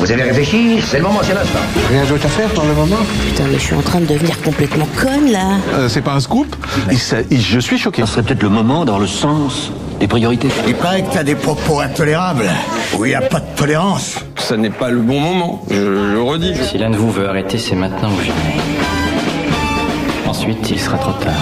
[0.00, 1.58] vous avez réfléchi C'est le moment, c'est l'instant.
[1.90, 2.96] Rien d'autre à faire pour le moment
[3.28, 5.58] Putain, mais je suis en train de devenir complètement conne là.
[5.74, 6.54] Euh, C'est pas un scoop
[6.90, 8.02] Il s'a- il- Je suis choqué.
[8.06, 10.48] Ce serait peut-être le moment dans le sens des priorités.
[10.66, 12.48] Il paraît que t'as des propos intolérables,
[12.98, 14.16] où il n'y a pas de tolérance.
[14.36, 15.76] Ça n'est pas le bon moment, je
[16.14, 16.54] le redis.
[16.70, 18.56] Si l'un de vous veut arrêter, c'est maintenant ou jamais.
[20.26, 21.34] Ensuite, il sera trop tard.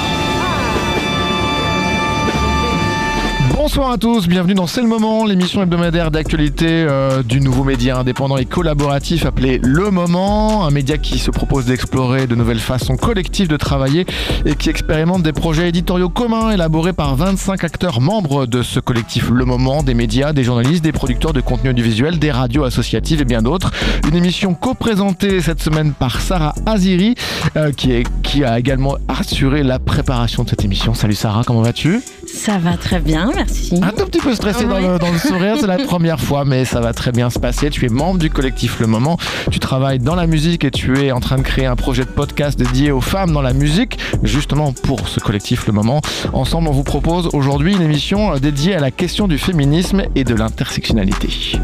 [3.78, 7.96] Bonsoir à tous, bienvenue dans C'est le moment, l'émission hebdomadaire d'actualité euh, du nouveau média
[7.96, 12.96] indépendant et collaboratif appelé Le Moment, un média qui se propose d'explorer de nouvelles façons
[12.96, 14.04] collectives de travailler
[14.44, 19.30] et qui expérimente des projets éditoriaux communs élaborés par 25 acteurs membres de ce collectif
[19.30, 23.24] Le Moment, des médias, des journalistes, des producteurs de contenu audiovisuel, des radios associatives et
[23.24, 23.70] bien d'autres.
[24.08, 27.14] Une émission co-présentée cette semaine par Sarah Aziri
[27.56, 30.94] euh, qui, a également assuré la préparation de cette émission.
[30.94, 32.00] Salut Sarah, comment vas-tu?
[32.26, 33.67] Ça va très bien, merci.
[33.72, 36.64] Un tout petit peu stressé dans, le, dans le sourire, c'est la première fois, mais
[36.64, 37.70] ça va très bien se passer.
[37.70, 39.16] Tu es membre du collectif Le Moment,
[39.50, 42.10] tu travailles dans la musique et tu es en train de créer un projet de
[42.10, 46.00] podcast dédié aux femmes dans la musique, justement pour ce collectif Le Moment.
[46.32, 50.34] Ensemble, on vous propose aujourd'hui une émission dédiée à la question du féminisme et de
[50.34, 51.58] l'intersectionnalité.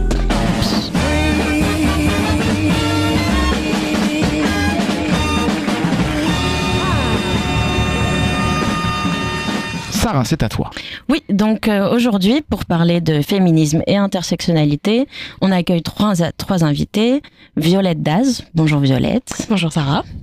[10.05, 10.69] Sarah, c'est à toi.
[11.08, 15.08] Oui, donc euh, aujourd'hui, pour parler de féminisme et intersectionnalité,
[15.41, 17.22] on accueille trois, trois invités.
[17.56, 18.44] Violette Daz.
[18.55, 19.47] Bonjour Violette.
[19.48, 20.05] Bonjour Sarah.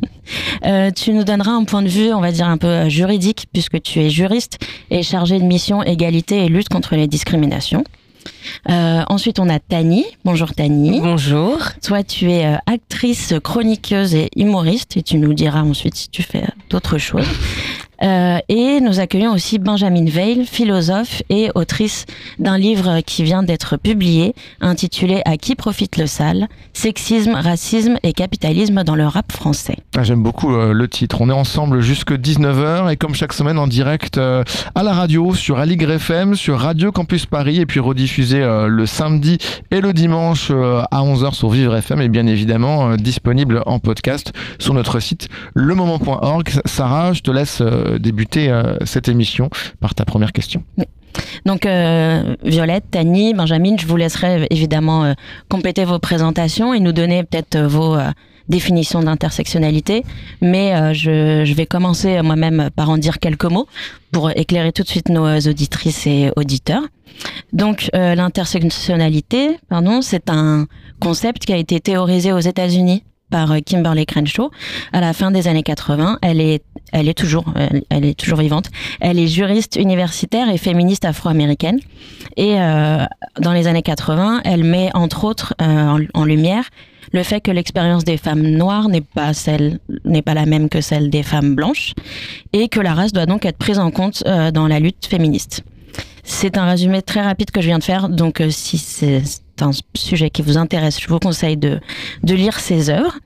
[0.64, 3.48] Euh, tu nous donneras un point de vue, on va dire, un peu euh, juridique,
[3.52, 4.60] puisque tu es juriste
[4.92, 7.84] et chargé de mission égalité et lutte contre les discriminations.
[8.70, 10.06] Euh, ensuite, on a Tani.
[10.24, 11.00] Bonjour Tani.
[11.00, 11.58] Bonjour.
[11.84, 16.24] Toi, tu es euh, actrice, chroniqueuse et humoriste, et tu nous diras ensuite si tu
[16.24, 17.28] fais euh, d'autres choses.
[18.04, 22.06] Euh, et nous accueillons aussi Benjamin Veil, philosophe et autrice
[22.40, 26.48] d'un livre qui vient d'être publié, intitulé À qui profite le sale?
[26.74, 29.78] Sexisme, racisme et capitalisme dans le rap français.
[29.96, 31.22] Ah, J'aime beaucoup euh, le titre.
[31.22, 34.44] On est ensemble jusque 19h et comme chaque semaine en direct euh,
[34.74, 39.38] à la radio sur Aligre FM, sur Radio Campus Paris et puis rediffusé le samedi
[39.70, 44.74] et le dimanche à 11h sur Vivre FM et bien évidemment disponible en podcast sur
[44.74, 46.50] notre site lemoment.org.
[46.66, 47.62] Sarah, je te laisse
[48.00, 50.64] débuter euh, cette émission par ta première question.
[51.46, 55.14] Donc euh, Violette, Tani, Benjamin, je vous laisserai évidemment euh,
[55.50, 57.98] compléter vos présentations et nous donner peut-être vos
[58.48, 60.04] définitions d'intersectionnalité.
[60.42, 63.68] Mais je, je vais commencer moi-même par en dire quelques mots
[64.12, 66.84] pour éclairer tout de suite nos auditrices et auditeurs.
[67.54, 70.66] Donc l'intersectionnalité, pardon, c'est un
[71.00, 74.52] concept qui a été théorisé aux États-Unis par Kimberly Crenshaw
[74.94, 76.20] à la fin des années 80.
[76.22, 77.46] Elle est, elle est toujours,
[77.90, 78.70] elle, est toujours vivante.
[79.00, 81.80] Elle est juriste universitaire et féministe afro-américaine.
[82.38, 83.06] Et euh,
[83.40, 86.66] dans les années 80, elle met entre autres euh, en, lumière
[87.14, 90.82] le fait que l'expérience des femmes noires n'est pas celle, n'est pas la même que
[90.82, 91.94] celle des femmes blanches,
[92.54, 95.64] et que la race doit donc être prise en compte euh, dans la lutte féministe.
[96.24, 99.24] C'est un résumé très rapide que je viens de faire, donc si c'est
[99.62, 101.80] un sujet qui vous intéresse, je vous conseille de,
[102.24, 103.18] de lire ses œuvres.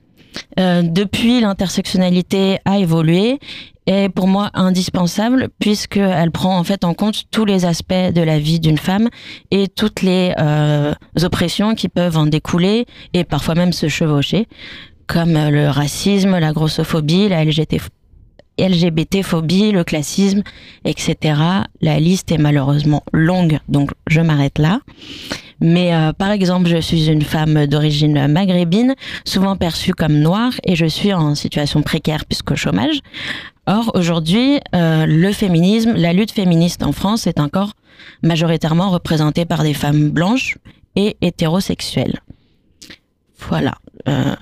[0.58, 3.38] Euh, depuis, l'intersectionnalité a évolué
[3.86, 8.38] est pour moi indispensable puisqu'elle prend en fait en compte tous les aspects de la
[8.38, 9.08] vie d'une femme
[9.52, 10.92] et toutes les euh,
[11.22, 14.48] oppressions qui peuvent en découler et parfois même se chevaucher,
[15.06, 17.80] comme euh, le racisme, la grossophobie, la LGBT
[18.58, 20.42] LGBT-phobie, le classisme,
[20.86, 21.40] etc.
[21.82, 24.80] La liste est malheureusement longue, donc je m'arrête là.
[25.60, 28.94] Mais euh, par exemple, je suis une femme d'origine maghrébine,
[29.24, 33.00] souvent perçue comme noire, et je suis en situation précaire puisque chômage.
[33.66, 37.72] Or, aujourd'hui, euh, le féminisme, la lutte féministe en France est encore
[38.22, 40.56] majoritairement représentée par des femmes blanches
[40.94, 42.20] et hétérosexuelles.
[43.48, 43.74] Voilà.
[44.08, 44.34] Euh,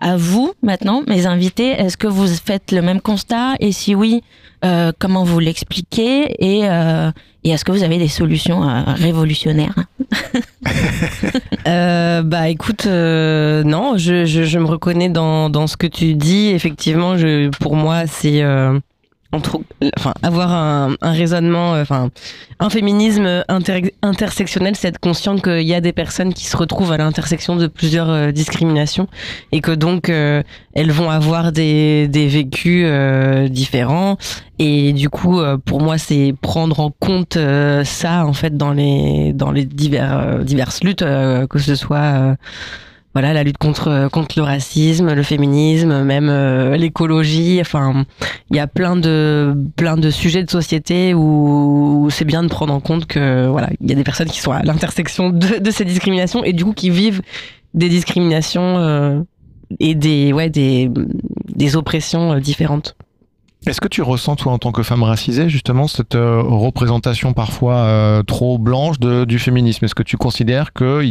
[0.00, 3.54] à vous maintenant, mes invités, est-ce que vous faites le même constat?
[3.60, 4.22] Et si oui,
[4.64, 6.34] euh, comment vous l'expliquez?
[6.38, 7.10] Et, euh,
[7.44, 9.74] et est-ce que vous avez des solutions euh, révolutionnaires?
[12.22, 16.48] Bah écoute, non, je, me reconnais dans, ce que tu dis.
[16.48, 17.14] Effectivement,
[17.60, 18.42] pour moi, c'est
[19.32, 19.60] euh, entre,
[19.98, 22.10] enfin, avoir un, un raisonnement, euh, enfin,
[22.58, 26.92] un féminisme inter- intersectionnel, c'est être conscient qu'il y a des personnes qui se retrouvent
[26.92, 29.08] à l'intersection de plusieurs euh, discriminations
[29.52, 30.42] et que donc euh,
[30.74, 34.16] elles vont avoir des, des vécus euh, différents.
[34.58, 37.38] Et du coup, pour moi, c'est prendre en compte
[37.84, 42.36] ça en fait dans les dans les divers diverses luttes, que ce soit
[43.12, 47.58] voilà la lutte contre contre le racisme, le féminisme, même euh, l'écologie.
[47.60, 48.04] Enfin,
[48.50, 52.48] il y a plein de plein de sujets de société où, où c'est bien de
[52.48, 55.58] prendre en compte que voilà, il y a des personnes qui sont à l'intersection de,
[55.58, 57.22] de ces discriminations et du coup qui vivent
[57.74, 59.20] des discriminations euh,
[59.78, 60.90] et des, ouais, des,
[61.48, 62.96] des oppressions euh, différentes.
[63.66, 67.76] Est-ce que tu ressens, toi, en tant que femme racisée, justement, cette euh, représentation parfois
[67.76, 69.84] euh, trop blanche du féminisme?
[69.84, 71.02] Est-ce que tu considères que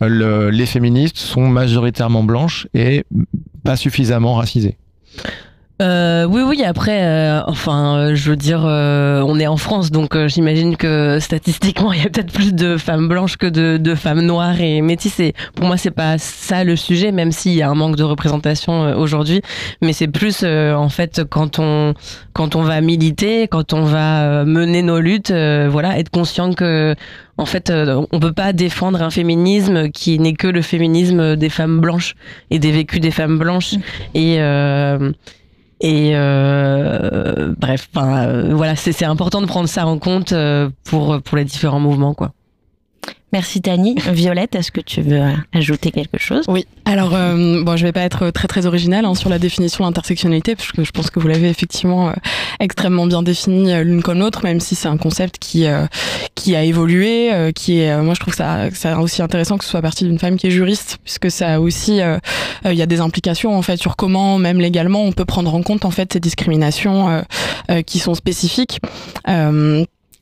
[0.00, 3.04] les féministes sont majoritairement blanches et
[3.64, 4.76] pas suffisamment racisées?
[5.80, 6.64] Euh, oui, oui.
[6.64, 10.76] Après, euh, enfin, euh, je veux dire, euh, on est en France, donc euh, j'imagine
[10.76, 14.60] que statistiquement, il y a peut-être plus de femmes blanches que de, de femmes noires
[14.60, 15.34] et métissées.
[15.54, 18.86] Pour moi, c'est pas ça le sujet, même s'il y a un manque de représentation
[18.86, 19.40] euh, aujourd'hui.
[19.80, 21.94] Mais c'est plus, euh, en fait, quand on
[22.32, 26.54] quand on va militer, quand on va euh, mener nos luttes, euh, voilà, être conscient
[26.54, 26.96] que
[27.36, 31.50] en fait, euh, on peut pas défendre un féminisme qui n'est que le féminisme des
[31.50, 32.16] femmes blanches
[32.50, 33.74] et des vécus des femmes blanches.
[34.14, 35.12] Et euh,
[35.80, 41.22] et euh, bref, euh, voilà, c'est c'est important de prendre ça en compte euh, pour
[41.22, 42.32] pour les différents mouvements, quoi.
[43.32, 43.94] Merci Tani.
[44.12, 45.20] Violette, est-ce que tu veux
[45.52, 46.44] ajouter quelque chose?
[46.48, 49.84] Oui, alors euh, bon, je vais pas être très très originale hein, sur la définition
[49.84, 52.12] de l'intersectionnalité, parce que je pense que vous l'avez effectivement euh,
[52.58, 55.86] extrêmement bien définie euh, l'une comme l'autre, même si c'est un concept qui euh,
[56.34, 59.82] qui a évolué, qui est, moi je trouve ça c'est aussi intéressant que ce soit
[59.82, 62.00] parti d'une femme qui est juriste, puisque ça aussi,
[62.64, 65.62] il y a des implications en fait sur comment même légalement on peut prendre en
[65.62, 67.24] compte en fait ces discriminations
[67.86, 68.78] qui sont spécifiques.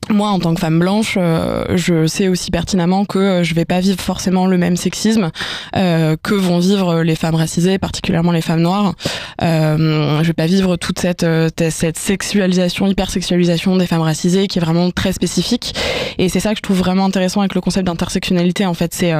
[0.08, 3.64] Moi, en tant que femme blanche, euh, je sais aussi pertinemment que euh, je vais
[3.64, 5.30] pas vivre forcément le même sexisme
[5.74, 8.94] euh, que vont vivre les femmes racisées, particulièrement les femmes noires.
[9.42, 14.58] Euh, je vais pas vivre toute cette euh, cette sexualisation, hypersexualisation des femmes racisées qui
[14.58, 15.74] est vraiment très spécifique.
[16.18, 18.64] Et c'est ça que je trouve vraiment intéressant avec le concept d'intersectionnalité.
[18.64, 19.12] En fait, c'est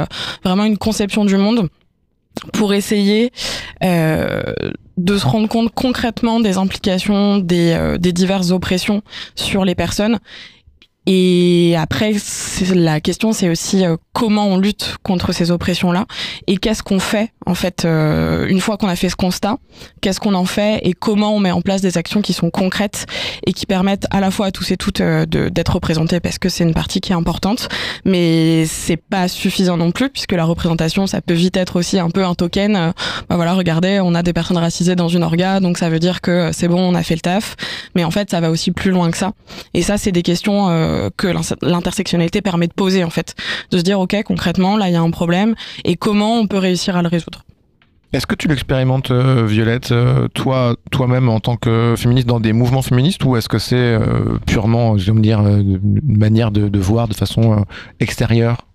[0.44, 1.68] vraiment une conception du monde
[2.52, 3.32] pour essayer
[3.82, 4.42] euh,
[4.96, 9.02] de se rendre compte concrètement des implications des, euh, des diverses oppressions
[9.34, 10.18] sur les personnes.
[11.06, 12.14] Et après,
[12.74, 16.06] la question, c'est aussi euh, comment on lutte contre ces oppressions-là
[16.46, 19.58] et qu'est-ce qu'on fait, en fait, euh, une fois qu'on a fait ce constat,
[20.00, 23.06] qu'est-ce qu'on en fait et comment on met en place des actions qui sont concrètes
[23.46, 26.48] et qui permettent à la fois à tous et toutes euh, d'être représentés parce que
[26.48, 27.68] c'est une partie qui est importante,
[28.04, 32.10] mais c'est pas suffisant non plus puisque la représentation, ça peut vite être aussi un
[32.10, 32.74] peu un token.
[32.74, 32.92] euh,
[33.28, 36.20] bah voilà, regardez, on a des personnes racisées dans une orga, donc ça veut dire
[36.20, 37.54] que euh, c'est bon, on a fait le taf.
[37.94, 39.32] Mais en fait, ça va aussi plus loin que ça.
[39.74, 41.28] Et ça, c'est des questions euh, que
[41.62, 43.34] l'intersectionnalité permet de poser, en fait.
[43.70, 45.54] De se dire, OK, concrètement, là, il y a un problème,
[45.84, 47.44] et comment on peut réussir à le résoudre?
[48.12, 52.52] Est-ce que tu l'expérimentes, euh, Violette, euh, toi, toi-même en tant que féministe dans des
[52.52, 53.98] mouvements féministes, ou est-ce que c'est
[54.46, 57.64] purement, je vais me dire, une manière de, voir de façon
[58.00, 58.66] extérieure?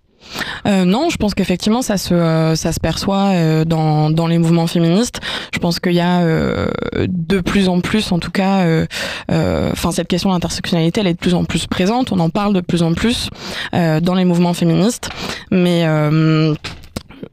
[0.66, 4.38] Euh, non, je pense qu'effectivement ça se euh, ça se perçoit euh, dans dans les
[4.38, 5.20] mouvements féministes.
[5.52, 8.86] Je pense qu'il y a euh, de plus en plus, en tout cas, euh,
[9.30, 12.12] euh, enfin cette question de l'intersectionnalité, elle est de plus en plus présente.
[12.12, 13.28] On en parle de plus en plus
[13.72, 15.10] dans les mouvements féministes,
[15.50, 15.84] mais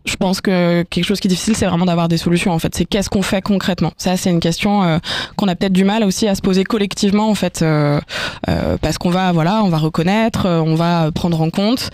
[0.06, 2.52] je pense que quelque chose qui est difficile, c'est vraiment d'avoir des solutions.
[2.52, 3.92] En fait, c'est qu'est-ce qu'on fait concrètement?
[3.98, 4.98] Ça, c'est une question euh,
[5.36, 8.00] qu'on a peut-être du mal aussi à se poser collectivement, en fait, euh,
[8.50, 11.90] euh, parce qu'on va, voilà, on va reconnaître, on va prendre en compte.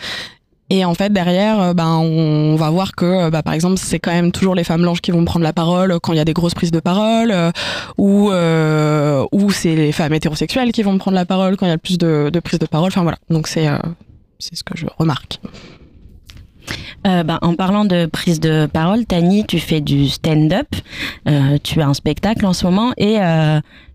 [0.72, 4.12] Et en fait, derrière, euh, ben, on va voir que, bah, par exemple, c'est quand
[4.12, 6.34] même toujours les femmes blanches qui vont prendre la parole quand il y a des
[6.34, 7.52] grosses prises de parole, euh,
[7.98, 8.32] ou
[9.32, 11.80] ou c'est les femmes hétérosexuelles qui vont prendre la parole quand il y a le
[11.80, 12.88] plus de, prises de parole.
[12.88, 13.18] Enfin voilà.
[13.30, 13.68] Donc c'est
[14.40, 15.40] ce que je remarque.
[17.06, 20.68] Euh, ben, en parlant de prise de parole, Tani, tu fais du stand-up.
[21.64, 23.20] Tu as un spectacle en ce moment et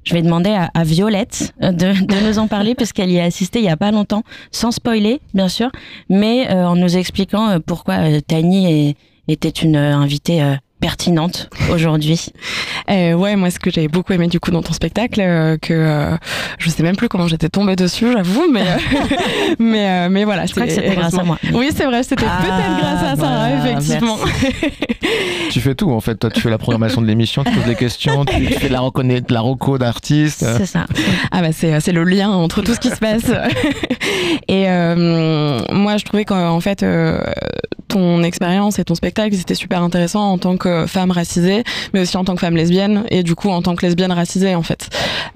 [0.05, 3.25] je vais demander à, à Violette euh, de, de nous en parler puisqu'elle y a
[3.25, 5.71] assisté il y a pas longtemps, sans spoiler bien sûr,
[6.09, 8.97] mais euh, en nous expliquant euh, pourquoi euh, Tani
[9.29, 10.43] était une invitée
[10.81, 12.27] pertinente aujourd'hui.
[12.91, 15.73] Euh, ouais, moi, ce que j'avais beaucoup aimé du coup dans ton spectacle, euh, que
[15.73, 16.17] euh,
[16.59, 18.65] je sais même plus comment j'étais tombée dessus, j'avoue, mais
[19.61, 20.47] mais euh, mais voilà.
[20.47, 21.39] Je crois que c'est- c'était grâce à moi.
[21.53, 24.17] Oui, c'est vrai, c'était Ah, peut-être grâce à Sarah, voilà, effectivement.
[25.51, 26.15] Tu fais tout en fait.
[26.17, 28.73] Toi, tu fais la programmation de l'émission, tu poses des questions, tu, tu fais de
[28.73, 30.45] la, reconna- de la reco d'artistes.
[30.59, 30.87] C'est ça.
[31.33, 33.31] Ah bah c'est c'est le lien entre tout ce qui se passe.
[34.49, 37.21] et euh, moi je trouvais qu'en fait euh,
[37.89, 42.17] ton expérience et ton spectacle c'était super intéressant en tant que femme racisée, mais aussi
[42.17, 44.89] en tant que femme lesbienne et du coup en tant que lesbienne racisée en fait.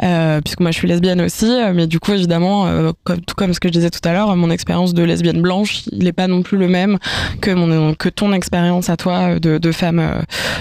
[0.03, 3.53] Euh, puisque moi je suis lesbienne aussi, mais du coup évidemment euh, comme tout comme
[3.55, 6.27] ce que je disais tout à l'heure, mon expérience de lesbienne blanche il est pas
[6.27, 6.99] non plus le même
[7.41, 10.21] que mon que ton expérience à toi de, de femme euh,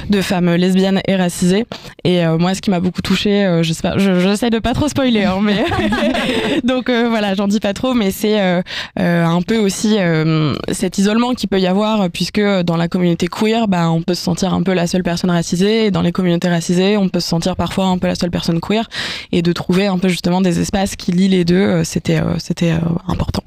[0.09, 1.65] de femme lesbienne et racisée.
[2.03, 4.87] Et euh, moi, ce qui m'a beaucoup touchée, euh, j'espère, je- j'essaie de pas trop
[4.89, 5.63] spoiler, hein, mais
[6.63, 8.61] donc euh, voilà, j'en dis pas trop, mais c'est euh,
[8.99, 13.27] euh, un peu aussi euh, cet isolement qui peut y avoir, puisque dans la communauté
[13.27, 16.11] queer, bah, on peut se sentir un peu la seule personne racisée, et dans les
[16.11, 18.87] communautés racisées, on peut se sentir parfois un peu la seule personne queer,
[19.31, 22.37] et de trouver un peu justement des espaces qui lient les deux, euh, c'était euh,
[22.39, 23.43] c'était euh, important.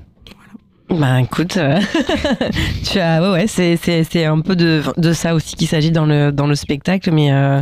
[0.88, 1.80] Bah écoute, euh,
[2.90, 5.90] tu as ouais ouais c'est c'est c'est un peu de de ça aussi qu'il s'agit
[5.90, 7.60] dans le dans le spectacle mais euh,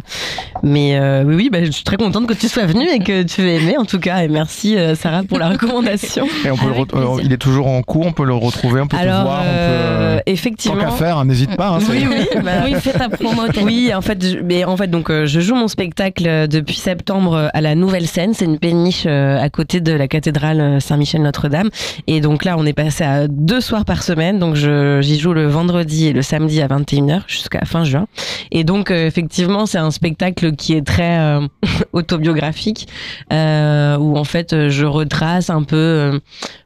[0.62, 3.22] mais euh, oui oui bah, je suis très contente que tu sois venue et que
[3.22, 6.26] tu aies aimé en tout cas et merci euh, Sarah pour la recommandation.
[6.44, 8.86] Et on peut le euh, il est toujours en cours, on peut le retrouver, on
[8.88, 10.22] peut Alors te voir, on peut.
[10.26, 10.76] effectivement.
[10.78, 11.68] Tant qu'à faire, hein, n'hésite pas.
[11.68, 13.42] hein, Oui, oui, bah, Oui, fais ta promo.
[13.62, 17.50] Oui, en fait, je, mais en fait, donc euh, je joue mon spectacle depuis septembre
[17.54, 18.34] à la Nouvelle Scène.
[18.34, 21.70] C'est une péniche euh, à côté de la cathédrale Saint-Michel Notre-Dame.
[22.06, 24.38] Et donc là, on est passé à deux soirs par semaine.
[24.38, 28.06] Donc j'y joue le vendredi et le samedi à 21h jusqu'à fin juin.
[28.50, 31.46] Et donc euh, effectivement, c'est un spectacle qui est très euh,
[31.92, 32.88] autobiographique,
[33.32, 36.20] euh, où en fait euh, je retrace un peu.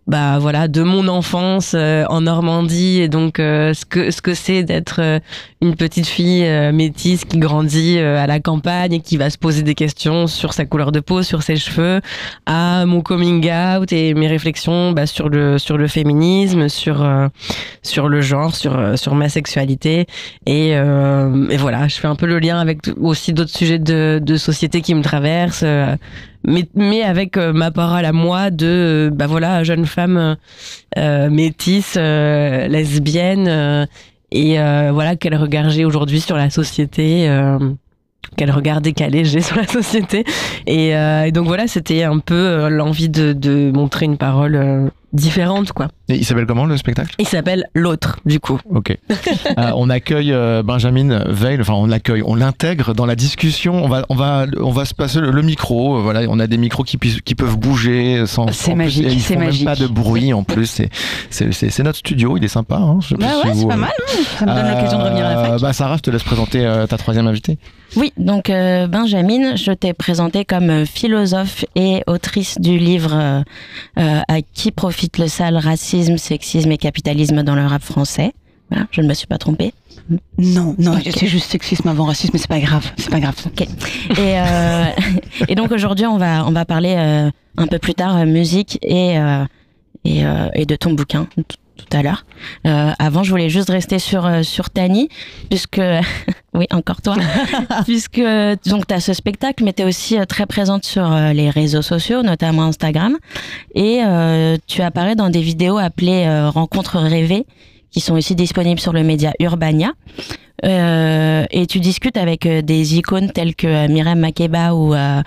[0.09, 4.33] Bah voilà de mon enfance euh, en Normandie et donc euh, ce que ce que
[4.33, 5.21] c'est d'être euh,
[5.61, 9.37] une petite fille euh, métisse qui grandit euh, à la campagne et qui va se
[9.37, 12.01] poser des questions sur sa couleur de peau, sur ses cheveux,
[12.47, 17.29] à mon coming out et mes réflexions bah, sur le sur le féminisme, sur euh,
[17.83, 20.07] sur le genre, sur sur ma sexualité
[20.47, 24.37] et, et voilà, je fais un peu le lien avec aussi d'autres sujets de de
[24.37, 25.65] société qui me traversent.
[26.47, 30.37] Mais, mais avec euh, ma parole à moi de euh, bah voilà jeune femme
[30.97, 33.87] euh, métisse lesbienne
[34.31, 37.29] et voilà quel regard j'ai aujourd'hui sur la société
[38.37, 40.25] quel regard décalé j'ai sur la société.
[40.67, 44.89] Et, euh, et donc voilà c'était un peu l'envie de, de montrer une parole euh,
[45.13, 47.15] différente quoi Et il s'appelle comment le spectacle?
[47.19, 48.97] Il s'appelle l'autre du coup Ok.
[49.59, 53.75] Euh, on accueille euh, Benjamin Veil, enfin on l'accueille, on l'intègre dans la discussion.
[53.85, 55.99] On va, on va, on va se passer le, le micro.
[55.99, 58.51] euh, Voilà, on a des micros qui, peuvent bouger sans.
[58.53, 59.67] C'est magique, c'est magique.
[59.67, 60.67] même pas de bruit en plus.
[60.67, 60.89] C'est,
[61.31, 62.37] c'est, c'est, c'est notre studio.
[62.37, 62.77] Il est sympa.
[62.77, 63.91] Hein, je sais Bah si ouais, c'est pas euh, mal.
[63.99, 64.13] hein.
[64.39, 65.61] Ça me donne l'occasion de revenir à la fac.
[65.61, 67.59] Bah Sarah, je te laisse présenter euh, ta troisième invitée.
[67.97, 73.43] Oui, donc euh, Benjamin, je t'ai présenté comme philosophe et autrice du livre
[73.97, 78.33] À qui profite le sale racisme, sexisme et capitalisme dans le rap français.
[78.71, 79.73] Voilà, je ne me suis pas trompée.
[80.39, 83.37] Non, non, c'est juste sexisme avant racisme, mais c'est pas grave, c'est pas grave.
[83.47, 83.63] Ok.
[83.63, 83.67] Et,
[84.19, 84.85] euh,
[85.49, 88.79] et donc aujourd'hui, on va on va parler euh, un peu plus tard euh, musique
[88.83, 89.45] et euh,
[90.05, 90.23] et,
[90.55, 91.27] et de ton bouquin
[91.79, 92.27] tout, à l'heure.
[92.67, 95.09] Euh, avant, je voulais juste rester sur euh, sur Tani
[95.49, 95.81] puisque
[96.55, 97.17] oui, encore toi,
[97.85, 98.21] puisque
[98.67, 101.51] donc tu as ce spectacle, mais tu es aussi euh, très présente sur euh, les
[101.51, 103.17] réseaux sociaux, notamment Instagram,
[103.75, 107.47] et euh, tu apparais dans des vidéos appelées euh, Rencontres rêvées,
[107.91, 109.93] qui sont aussi disponibles sur le média Urbania.
[110.65, 115.23] Euh, et tu discutes avec des icônes telles que Myriam Makeba ou euh,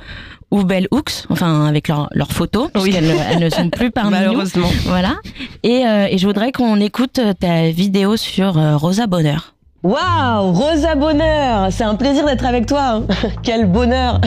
[0.51, 4.17] ou Bell Hooks, enfin avec leurs photos, puisqu'elles ne- elles ne sont plus parmi nous.
[4.17, 5.15] malheureusement Voilà.
[5.63, 9.53] Et, euh, et je voudrais qu'on écoute euh, ta vidéo sur euh, Rosa Bonheur.
[9.83, 12.81] Waouh, Rosa Bonheur, c'est un plaisir d'être avec toi.
[12.81, 13.03] hein.
[13.43, 14.19] Quel bonheur.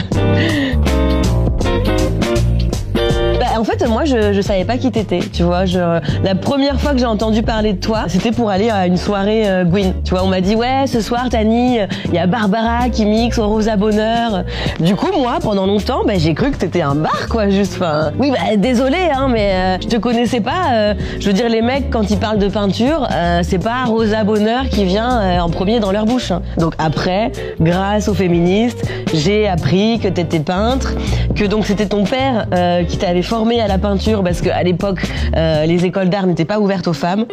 [3.56, 5.64] En fait, moi, je, je savais pas qui t'étais, tu vois.
[5.64, 8.96] Je, la première fois que j'ai entendu parler de toi, c'était pour aller à une
[8.96, 9.92] soirée euh, Gwyn.
[10.04, 13.38] Tu vois, on m'a dit, ouais, ce soir, Tani, il y a Barbara qui mixe
[13.38, 14.42] au Rosa Bonheur.
[14.80, 17.74] Du coup, moi, pendant longtemps, bah, j'ai cru que t'étais un bar, quoi, juste.
[17.76, 20.72] Enfin, oui, bah, désolé, hein, mais euh, je te connaissais pas.
[20.72, 24.24] euh, je veux dire, les mecs, quand ils parlent de peinture, euh, c'est pas Rosa
[24.24, 26.32] Bonheur qui vient euh, en premier dans leur bouche.
[26.32, 26.42] hein.
[26.58, 27.30] Donc après,
[27.60, 28.82] grâce aux féministes,
[29.14, 30.94] j'ai appris que t'étais peintre,
[31.36, 35.06] que donc c'était ton père euh, qui t'avait formé à la peinture parce qu'à l'époque,
[35.36, 37.26] euh, les écoles d'art n'étaient pas ouvertes aux femmes.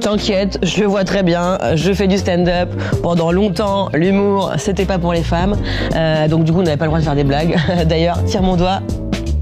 [0.00, 1.58] T'inquiète, je vois très bien.
[1.74, 2.70] Je fais du stand-up
[3.02, 3.88] pendant longtemps.
[3.92, 5.56] L'humour, c'était pas pour les femmes.
[5.94, 7.56] Euh, donc du coup, on n'avait pas le droit de faire des blagues.
[7.86, 8.80] D'ailleurs, tire mon doigt.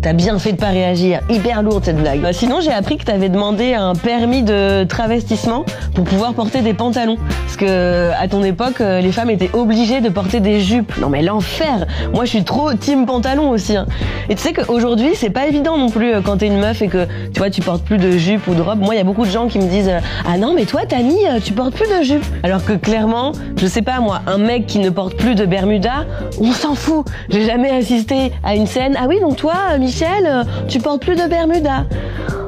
[0.00, 1.20] T'as bien fait de pas réagir.
[1.28, 2.20] Hyper lourde cette blague.
[2.20, 5.64] Bah, sinon, j'ai appris que t'avais demandé un permis de travestissement
[5.94, 7.16] pour pouvoir porter des pantalons.
[7.44, 10.96] Parce que à ton époque, euh, les femmes étaient obligées de porter des jupes.
[10.98, 11.86] Non mais l'enfer.
[12.14, 13.76] Moi, je suis trop team pantalon aussi.
[13.76, 13.86] hein.
[14.28, 16.86] Et tu sais qu'aujourd'hui, c'est pas évident non plus euh, quand t'es une meuf et
[16.86, 18.78] que tu vois, tu portes plus de jupe ou de robe.
[18.78, 20.82] Moi, il y a beaucoup de gens qui me disent euh, ah non mais toi,
[20.86, 22.24] Tani, tu portes plus de jupe.
[22.44, 26.06] Alors que clairement, je sais pas moi, un mec qui ne porte plus de Bermuda,
[26.40, 27.04] on s'en fout.
[27.30, 28.94] J'ai jamais assisté à une scène.
[28.96, 31.84] Ah oui, donc toi, euh, Michel, euh, tu portes plus de Bermuda.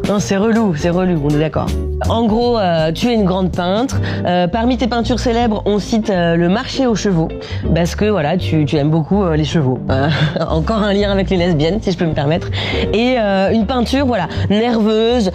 [0.09, 1.67] Non, c'est relou, c'est relou, on est d'accord.
[2.11, 4.01] En gros, euh, tu es une grande peintre.
[4.27, 7.29] Euh, parmi tes peintures célèbres, on cite euh, le marché aux chevaux,
[7.73, 9.79] parce que voilà, tu, aimes beaucoup les chevaux.
[10.41, 12.49] Encore un lien avec les lesbiennes, si je peux me permettre.
[12.93, 13.17] Et
[13.53, 15.31] une peinture, voilà, nerveuse,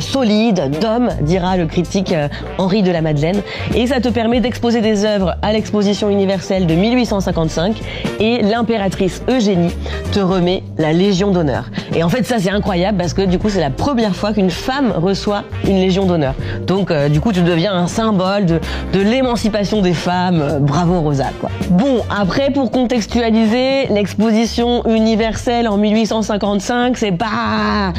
[0.00, 2.14] solide, d'homme, dira le critique
[2.56, 3.42] Henri de la Madeleine.
[3.74, 7.76] Et ça te permet d'exposer des œuvres à l'exposition universelle de 1855.
[8.20, 9.72] Et l'impératrice Eugénie
[10.12, 11.70] te remet la Légion d'honneur.
[11.94, 14.50] Et en fait, ça c'est incroyable parce que du coup, c'est la première fois qu'une
[14.50, 16.13] femme reçoit une Légion d'honneur.
[16.66, 18.60] Donc euh, du coup tu deviens un symbole de,
[18.92, 20.40] de l'émancipation des femmes.
[20.40, 21.50] Euh, bravo Rosa quoi.
[21.70, 27.92] Bon après pour contextualiser l'exposition universelle en 1855 c'est pas...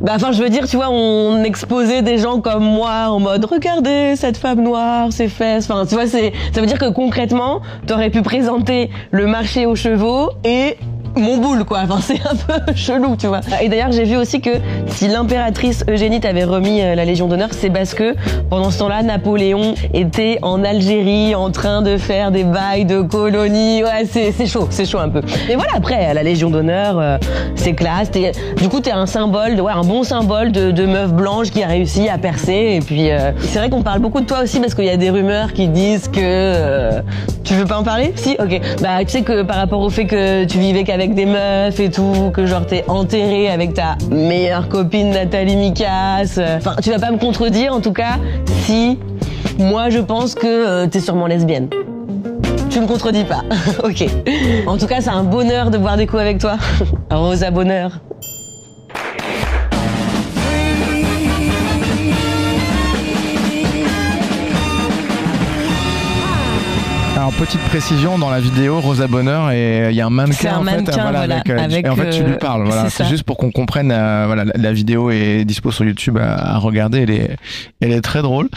[0.00, 3.44] Bah, enfin je veux dire tu vois on exposait des gens comme moi en mode
[3.44, 5.68] regardez cette femme noire ses fesses.
[5.70, 9.76] Enfin tu vois c'est ça veut dire que concrètement t'aurais pu présenter le marché aux
[9.76, 10.76] chevaux et
[11.16, 11.80] mon boule quoi.
[11.84, 13.40] Enfin, c'est un peu chelou, tu vois.
[13.62, 14.50] Et d'ailleurs, j'ai vu aussi que
[14.88, 18.14] si l'impératrice Eugénie t'avait remis euh, la Légion d'honneur, c'est parce que
[18.50, 23.82] pendant ce temps-là, Napoléon était en Algérie en train de faire des bails de colonie.
[23.82, 25.22] Ouais, c'est chaud, c'est chaud un peu.
[25.48, 27.18] Mais voilà, après, la Légion d'honneur, euh,
[27.54, 28.10] c'est classe.
[28.10, 31.66] Du coup, t'es un symbole, ouais, un bon symbole de, de meuf blanche qui a
[31.66, 32.76] réussi à percer.
[32.76, 34.96] Et puis, euh, c'est vrai qu'on parle beaucoup de toi aussi parce qu'il y a
[34.96, 37.02] des rumeurs qui disent que euh,
[37.44, 38.12] tu veux pas en parler?
[38.16, 38.60] Si, ok.
[38.80, 41.90] Bah, tu sais que par rapport au fait que tu vivais qu'avec des meufs et
[41.90, 46.38] tout, que genre t'es enterré avec ta meilleure copine Nathalie Mikas.
[46.56, 48.18] Enfin, tu vas pas me contredire en tout cas
[48.64, 48.98] si
[49.58, 51.68] moi je pense que euh, t'es sûrement lesbienne.
[52.70, 53.42] Tu me contredis pas.
[53.84, 54.06] ok.
[54.66, 56.56] En tout cas, c'est un bonheur de boire des coups avec toi.
[57.10, 58.00] Rosa bonheur.
[67.16, 70.58] Alors petite précision dans la vidéo Rosa Bonheur et il y a un mannequin un
[70.58, 72.64] en fait, mannequin, voilà, voilà, avec, euh, avec, et en fait tu euh, lui parles
[72.64, 72.90] voilà.
[72.90, 76.34] c'est juste pour qu'on comprenne euh, voilà la, la vidéo est dispo sur YouTube à,
[76.34, 77.00] à regarder.
[77.00, 77.36] Elle est
[77.80, 78.50] elle est très drôle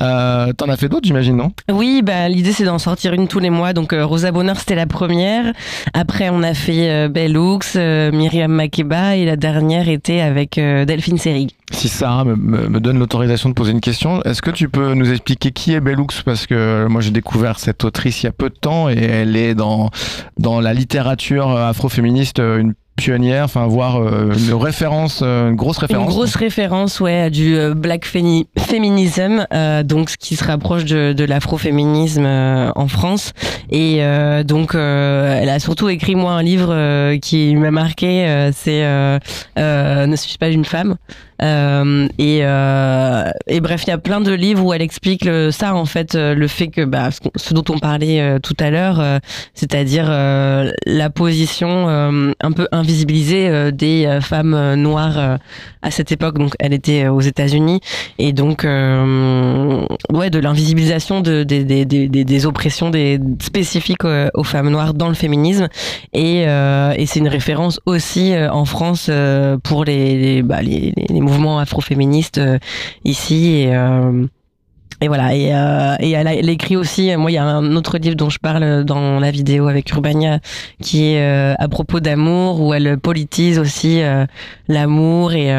[0.00, 1.52] euh, t'en as fait d'autres j'imagine non?
[1.70, 3.72] Oui, bah, l'idée c'est d'en sortir une tous les mois.
[3.72, 5.52] Donc euh, Rosa Bonheur c'était la première.
[5.94, 11.18] Après on a fait euh, Bellux, euh, Myriam Makeba et la dernière était avec Delphine
[11.18, 11.50] Seyrig.
[11.70, 15.50] si Sarah me donne l'autorisation de poser une question est-ce que tu peux nous expliquer
[15.50, 16.22] qui est Bellux?
[16.24, 19.36] Parce que moi j'ai découvert cette autrice il y a peu de temps et elle
[19.36, 19.90] est dans
[20.38, 26.04] dans la littérature afroféministe une pionnière enfin voire euh, une référence euh, une grosse référence
[26.04, 31.12] Une grosse référence ouais, du euh, black féminisme, euh, donc ce qui se rapproche de,
[31.12, 33.32] de l'afroféminisme euh, en France.
[33.70, 38.26] Et euh, donc euh, elle a surtout écrit moi un livre euh, qui m'a marqué,
[38.26, 39.18] euh, c'est euh,
[39.58, 40.96] euh, Ne suis-je pas une femme?
[41.40, 45.74] Euh, et, euh, et bref, il y a plein de livres où elle explique ça
[45.74, 49.02] en fait, euh, le fait que bah, ce, dont on parlait euh, tout à l'heure,
[49.54, 55.38] c'est-à-dire la position un peu invisibilisée des femmes noires
[55.82, 56.38] à cette époque.
[56.38, 57.80] Donc, elle était aux États-Unis
[58.18, 62.90] et donc ouais de l'invisibilisation de, des, des, des, des- oppressions
[63.40, 65.68] spécifiques aux femmes noires dans le féminisme
[66.12, 69.10] et, et c'est une référence aussi en France
[69.62, 72.58] pour les les, bah, les, les- les mouvements afroféministes euh,
[73.04, 74.26] ici et euh,
[75.00, 78.30] et voilà, et, euh, elle, écrit aussi, moi il y a un autre livre dont
[78.30, 80.40] je parle dans la vidéo avec Urbania,
[80.82, 84.02] qui est à propos d'amour, où elle politise aussi
[84.66, 85.52] l'amour et...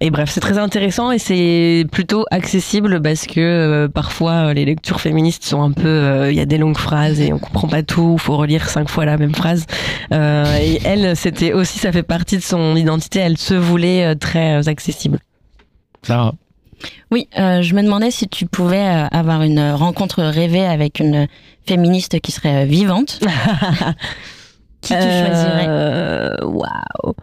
[0.00, 4.64] et bref, c'est très intéressant et c'est plutôt accessible parce que euh, parfois euh, les
[4.66, 7.66] lectures féministes sont un peu, euh, il y a des longues phrases et on comprend
[7.66, 9.64] pas tout, faut relire cinq fois la même phrase.
[10.12, 14.14] Euh, et elle, c'était aussi, ça fait partie de son identité, elle se voulait euh,
[14.14, 15.18] très accessible.
[16.02, 16.34] Sarah
[17.10, 21.26] Oui, euh, je me demandais si tu pouvais euh, avoir une rencontre rêvée avec une
[21.66, 23.18] féministe qui serait euh, vivante.
[24.82, 25.66] qui tu choisirais?
[25.68, 27.14] Euh, Waouh.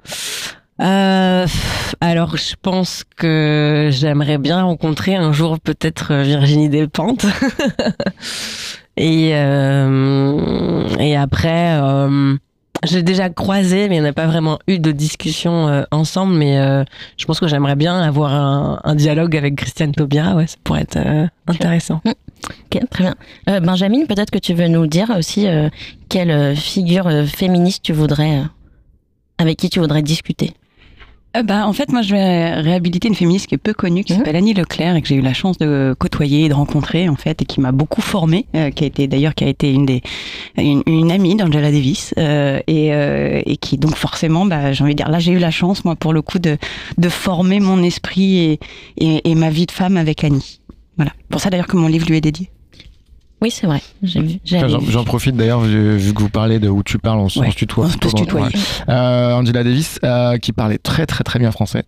[0.82, 1.46] Euh,
[2.02, 7.26] alors, je pense que j'aimerais bien rencontrer un jour peut-être euh, Virginie Despentes.
[8.98, 12.36] et euh, et après, euh,
[12.84, 16.34] j'ai déjà croisé, mais on n'a pas vraiment eu de discussion ensemble.
[16.34, 16.58] Mais
[17.18, 20.36] je pense que j'aimerais bien avoir un, un dialogue avec Christiane Taubira.
[20.36, 22.02] Ouais, ça pourrait être intéressant.
[22.50, 23.16] Ok, très bien.
[23.50, 25.70] Euh, Benjamin, peut-être que tu veux nous dire aussi euh,
[26.10, 28.44] quelle figure féministe tu voudrais, euh,
[29.38, 30.54] avec qui tu voudrais discuter?
[31.36, 34.14] Euh, bah, en fait, moi, je vais réhabiliter une féministe qui est peu connue, qui
[34.14, 37.16] s'appelle Annie Leclerc, et que j'ai eu la chance de côtoyer et de rencontrer, en
[37.16, 39.86] fait, et qui m'a beaucoup formée, euh, qui a été d'ailleurs qui a été une
[39.86, 40.02] des
[40.58, 44.94] une, une amie d'Angela Davis, euh, et, euh, et qui donc forcément, bah, j'ai envie
[44.94, 46.58] de dire, là, j'ai eu la chance, moi, pour le coup, de
[46.98, 48.60] de former mon esprit et
[48.98, 50.60] et, et ma vie de femme avec Annie.
[50.98, 51.14] Voilà.
[51.30, 52.50] Pour ça d'ailleurs que mon livre lui est dédié.
[53.44, 53.82] Oui, c'est vrai.
[54.90, 57.56] J'en profite d'ailleurs, vu, vu que vous parlez de où tu parles, on, Ouais, se
[57.56, 57.86] tutoie.
[57.86, 58.48] on se tutoyer.
[58.88, 61.84] Euh, Angela Davis, euh, qui parlait très très très bien français.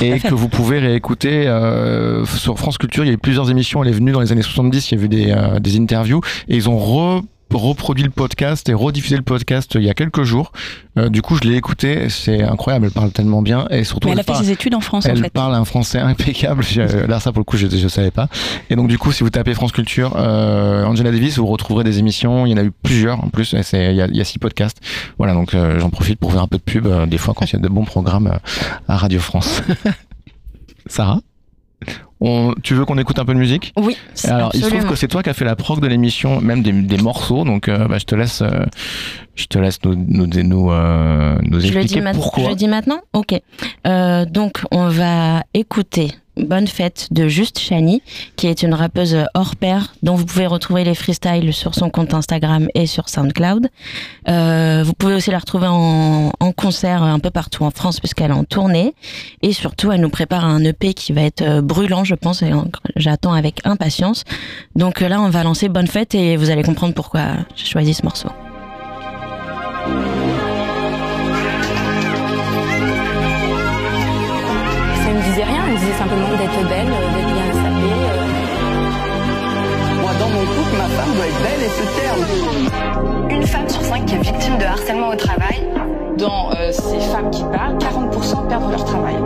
[0.00, 3.02] Et que vous pouvez réécouter euh, sur France Culture.
[3.04, 3.82] Il y a eu plusieurs émissions.
[3.82, 4.92] Elle est venue dans les années 70.
[4.92, 6.20] Il y a eu des, euh, des interviews.
[6.48, 7.22] Et ils ont re-
[7.56, 10.52] reproduit le podcast et rediffusé le podcast il y a quelques jours.
[10.98, 12.08] Euh, du coup, je l'ai écouté.
[12.08, 12.86] C'est incroyable.
[12.86, 13.66] Elle parle tellement bien.
[13.70, 15.30] Et surtout, Mais elle a fait parle- ses études en France, en elle fait.
[15.30, 16.62] parle un français impeccable.
[16.62, 18.28] J'ai- Là, ça pour le coup, je ne savais pas.
[18.70, 21.98] Et donc, du coup, si vous tapez France Culture, euh, Angela Davis, vous retrouverez des
[21.98, 22.46] émissions.
[22.46, 23.52] Il y en a eu plusieurs en plus.
[23.52, 23.58] Il
[23.96, 24.78] y a, il y a six podcasts.
[25.18, 27.44] Voilà, donc euh, j'en profite pour faire un peu de pub euh, des fois quand
[27.46, 28.38] il y a de bons programmes euh,
[28.88, 29.62] à Radio France.
[30.86, 31.20] Sarah?
[32.26, 33.74] On, tu veux qu'on écoute un peu de musique?
[33.76, 33.98] Oui.
[34.24, 36.62] Alors, il se trouve que c'est toi qui as fait la prog de l'émission, même
[36.62, 37.44] des, des morceaux.
[37.44, 38.64] Donc, euh, bah, je te laisse, euh,
[39.34, 42.44] je te laisse nous, nous, nous, euh, nous Je le, dis expliquer pourquoi.
[42.44, 43.00] je le dis maintenant?
[43.12, 43.38] Ok.
[43.86, 48.02] Euh, donc, on va écouter Bonne fête de Juste Chani,
[48.36, 52.12] qui est une rappeuse hors pair, dont vous pouvez retrouver les freestyles sur son compte
[52.12, 53.68] Instagram et sur SoundCloud.
[54.28, 58.30] Euh, vous pouvez aussi la retrouver en, en concert un peu partout en France, puisqu'elle
[58.30, 58.94] est en tournée.
[59.42, 62.52] Et surtout, elle nous prépare un EP qui va être euh, brûlant, je pense, et
[62.52, 62.66] en-
[62.96, 64.24] j'attends avec impatience.
[64.74, 67.22] Donc euh, là, on va lancer Bonne fête et vous allez comprendre pourquoi
[67.56, 68.28] j'ai choisi ce morceau.
[75.98, 77.94] Simplement d'être belle, euh, d'être bien sapée.
[80.00, 82.22] Moi, dans mon couple, ma femme doit être belle et se terme.
[83.30, 85.62] Une femme sur cinq qui est victime de harcèlement au travail.
[86.18, 89.16] Dans euh, ces femmes qui parlent, 40% perdent leur travail.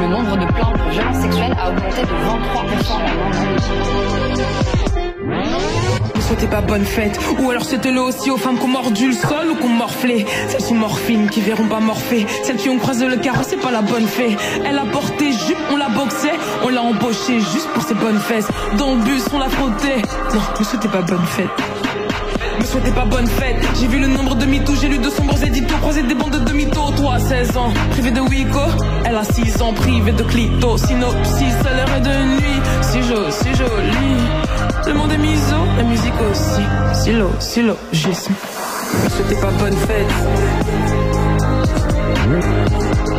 [0.00, 3.00] Le nombre de plaintes pour violences sexuelles a augmenté de 23% en
[5.38, 5.75] un an.
[6.26, 7.18] Souhaitez pas bonne fête.
[7.38, 10.26] Ou alors c'était-le aussi aux femmes qui ont mordu le sol ou qui ont morflé.
[10.48, 12.26] Celles sous morphine qui verront pas morfler.
[12.42, 14.36] Celles qui ont croisé le carreau, c'est pas la bonne fée.
[14.64, 16.30] Elle a porté jupe, on l'a boxé.
[16.64, 18.48] On l'a embauché juste pour ses bonnes fesses.
[18.76, 20.02] Dans le bus, on l'a frotté.
[20.34, 21.48] Non, ne souhaitez pas bonne fête.
[22.58, 23.64] Me souhaitez pas bonne fête.
[23.78, 26.38] J'ai vu le nombre de mythos, j'ai lu de sombres éditos, croisé des bandes de
[26.38, 26.90] demi-taux.
[26.96, 28.60] Toi, à 16 ans, privé de Wico.
[29.04, 30.76] Elle a 6 ans, privé de clito.
[30.76, 32.60] Synopsis, à l'heure de nuit.
[32.82, 34.45] Si joli, si joli.
[34.86, 36.62] Le monde est miso, la musique aussi.
[36.94, 38.34] Silo, syllogisme.
[39.04, 40.12] Me souhaitez pas bonne fête.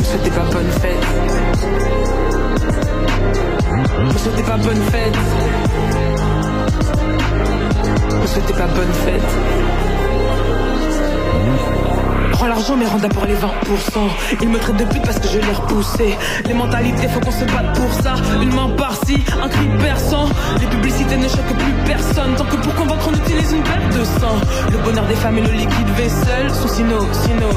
[0.04, 1.06] Souhaitez pas bonne fête.
[4.18, 5.18] Souhaitez pas bonne fête.
[8.26, 9.24] Souhaitez pas bonne fête.
[12.38, 13.40] Rends l'argent mais rends d'abord les 20%
[14.42, 16.16] Ils me traitent de pute parce que je l'ai repoussé.
[16.46, 18.16] Les mentalités faut qu'on se batte pour ça.
[18.42, 20.30] Une main par-ci, un cri perçant.
[20.60, 22.36] Les publicités ne choquent plus personne.
[22.36, 24.38] Tant que pour convaincre on utilise une perte de sang.
[24.72, 27.50] Le bonheur des femmes et le liquide vaisselle sont sino, sino,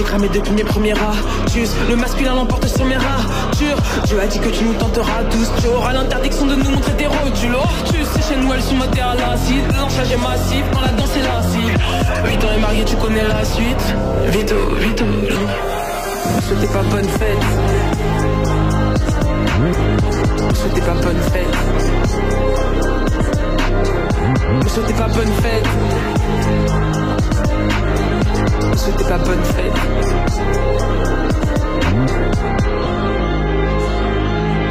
[0.00, 1.16] j'ai cramé depuis mes premiers rats.
[1.52, 3.26] Juste, le masculin l'emporte sur mes rats.
[3.58, 5.50] Jure, Dieu a dit que tu nous tenteras tous.
[5.60, 9.00] Tu auras l'interdiction de nous montrer tes rotules tu sais, chez nous elles sont motées
[9.00, 9.64] à l'acide.
[9.78, 11.76] L'enchage est massif, quand la danse est lascive
[12.24, 13.94] 8 ans et marié, tu connais la suite.
[14.28, 15.04] Vito, vito
[16.48, 17.44] souhaitez pas bonne fête.
[20.54, 21.56] Souhaitez pas bonne fête.
[24.66, 26.99] Souhaitez pas bonne fête
[28.80, 29.72] ne souhaitez pas bonne fête.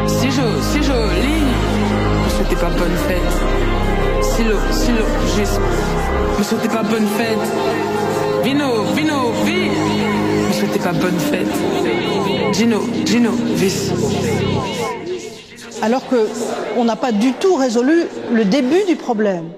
[0.07, 1.39] Si joli, si joli.
[2.35, 3.31] Souhaitez pas bonne fête.
[4.35, 5.05] Silo, silo,
[5.37, 5.59] juste.
[6.41, 7.37] Souhaitez pas bonne fête.
[8.43, 9.69] Vino, vino, vi.
[10.47, 12.53] Ne souhaitez pas bonne fête.
[12.53, 13.91] Gino, Gino, vis.
[15.83, 16.27] Alors que
[16.77, 19.49] on n'a pas du tout résolu le début du problème.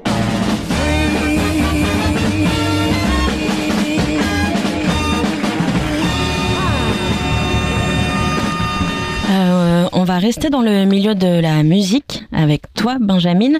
[10.01, 13.59] On va rester dans le milieu de la musique avec toi, Benjamin,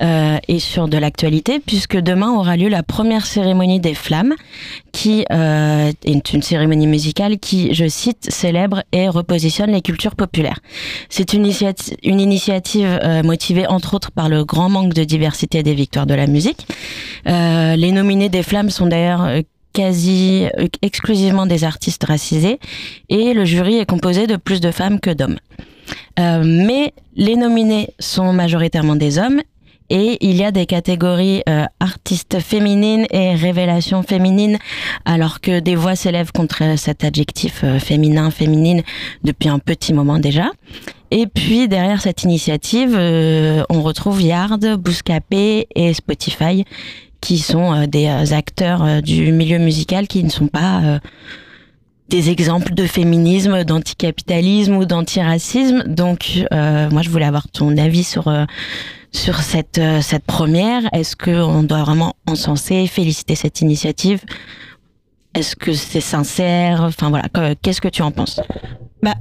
[0.00, 4.32] euh, et sur de l'actualité, puisque demain aura lieu la première cérémonie des Flammes,
[4.92, 10.60] qui euh, est une cérémonie musicale qui, je cite, célèbre et repositionne les cultures populaires.
[11.10, 15.62] C'est une, initiati- une initiative euh, motivée entre autres par le grand manque de diversité
[15.62, 16.66] des victoires de la musique.
[17.26, 19.28] Les nominés des Flammes sont d'ailleurs
[19.74, 20.46] quasi
[20.80, 22.58] exclusivement des artistes racisés
[23.10, 25.38] et le jury est composé de plus de femmes que d'hommes.
[26.18, 29.40] Euh, mais les nominés sont majoritairement des hommes
[29.90, 34.58] et il y a des catégories euh, artistes féminines et révélations féminines
[35.04, 38.82] alors que des voix s'élèvent contre cet adjectif euh, féminin, féminine
[39.22, 40.50] depuis un petit moment déjà.
[41.10, 46.64] Et puis derrière cette initiative, euh, on retrouve Yard, Bouscapé et Spotify
[47.22, 50.98] qui sont euh, des euh, acteurs euh, du milieu musical qui ne sont pas euh,
[52.08, 55.84] des exemples de féminisme, d'anticapitalisme ou d'antiracisme.
[55.86, 58.44] Donc, euh, moi, je voulais avoir ton avis sur euh,
[59.12, 60.82] sur cette euh, cette première.
[60.92, 64.20] Est-ce que on doit vraiment encenser, féliciter cette initiative?
[65.34, 66.82] Est-ce que c'est sincère?
[66.82, 68.40] Enfin voilà, que- qu'est-ce que tu en penses?
[69.02, 69.14] Bah,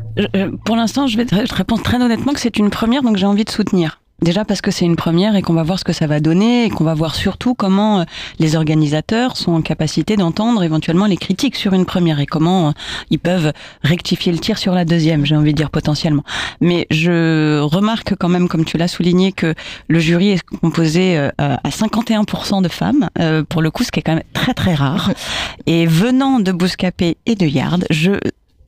[0.66, 3.46] pour l'instant, je vais je réponds très honnêtement que c'est une première, donc j'ai envie
[3.46, 4.01] de soutenir.
[4.22, 6.66] Déjà parce que c'est une première et qu'on va voir ce que ça va donner
[6.66, 8.04] et qu'on va voir surtout comment euh,
[8.38, 12.72] les organisateurs sont en capacité d'entendre éventuellement les critiques sur une première et comment euh,
[13.10, 16.24] ils peuvent rectifier le tir sur la deuxième, j'ai envie de dire potentiellement.
[16.60, 19.56] Mais je remarque quand même, comme tu l'as souligné, que
[19.88, 23.10] le jury est composé euh, à 51% de femmes,
[23.50, 25.12] pour le coup, ce qui est quand même très très rare.
[25.66, 28.12] Et venant de Bouscapé et de Yard, je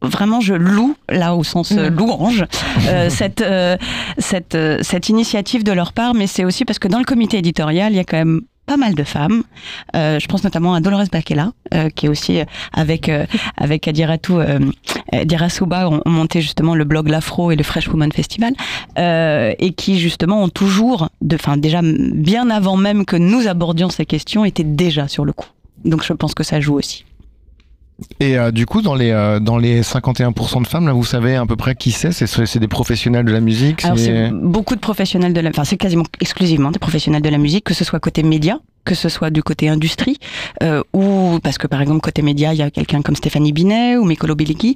[0.04, 2.46] vraiment je loue là au sens euh, louange
[2.88, 3.78] euh, cette euh,
[4.18, 7.94] cette cette initiative de leur part, mais c'est aussi parce que dans le comité éditorial,
[7.94, 9.44] il y a quand même pas mal de femmes.
[9.96, 12.40] Euh, je pense notamment à Dolores Bakela, euh, qui est aussi
[12.72, 13.26] avec euh,
[13.58, 14.60] avec Adiratou euh,
[15.12, 18.54] Adira Souba ont, ont monté justement le blog L'Afro et le Fresh Woman Festival,
[18.98, 24.06] et qui justement ont toujours, de, enfin déjà bien avant même que nous abordions ces
[24.06, 25.48] questions, étaient déjà sur le coup.
[25.84, 27.06] Donc je pense que ça joue aussi.
[28.20, 31.36] Et euh, du coup, dans les, euh, dans les 51% de femmes, là, vous savez
[31.36, 34.76] à peu près qui c'est C'est des professionnels de la musique Alors c'est- c'est beaucoup
[34.76, 37.84] de professionnels de la, enfin c'est quasiment exclusivement des professionnels de la musique, que ce
[37.86, 40.18] soit côté média, que ce soit du côté industrie,
[40.62, 43.98] euh, ou parce que par exemple côté média il y a quelqu'un comme Stéphanie Binet
[43.98, 44.76] ou Mikolo Biligui,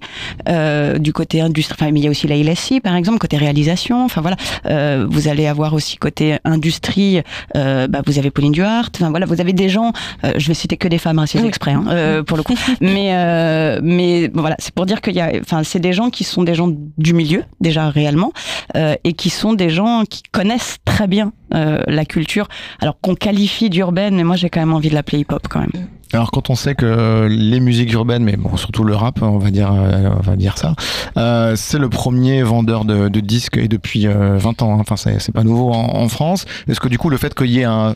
[0.50, 3.38] euh, du côté industrie, enfin mais il y a aussi Laïla Si par exemple côté
[3.38, 7.22] réalisation, enfin voilà, euh, vous allez avoir aussi côté industrie,
[7.56, 9.92] euh, bah, vous avez Pauline Duhart, enfin voilà, vous avez des gens,
[10.24, 13.14] euh, je vais citer que des femmes racisées exprès hein, euh, pour le coup, mais
[13.14, 16.24] euh, mais bon, voilà, c'est pour dire qu'il y a, enfin c'est des gens qui
[16.24, 18.32] sont des gens du milieu déjà réellement
[18.76, 22.48] euh, et qui sont des gens qui connaissent très bien la culture,
[22.80, 25.88] alors qu'on qualifie d'urbaine, mais moi j'ai quand même envie de l'appeler hip-hop quand même.
[26.14, 29.52] Alors quand on sait que les musiques urbaines, mais bon surtout le rap, on va
[29.52, 30.74] dire, euh, on va dire ça,
[31.18, 34.74] euh, c'est le premier vendeur de, disques et depuis euh, 20 ans.
[34.74, 34.78] hein.
[34.80, 36.46] Enfin c'est pas nouveau en, France.
[36.70, 37.96] Est-ce que du coup le fait qu'il y ait un,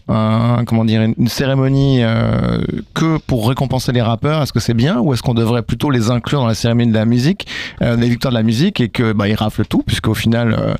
[0.65, 2.59] comment dire une cérémonie euh,
[2.93, 6.11] que pour récompenser les rappeurs, est-ce que c'est bien ou est-ce qu'on devrait plutôt les
[6.11, 7.47] inclure dans la cérémonie de la musique,
[7.79, 10.75] des victoires de la musique et que bah ils raflent tout puisqu'au final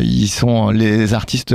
[0.00, 1.54] ils sont les artistes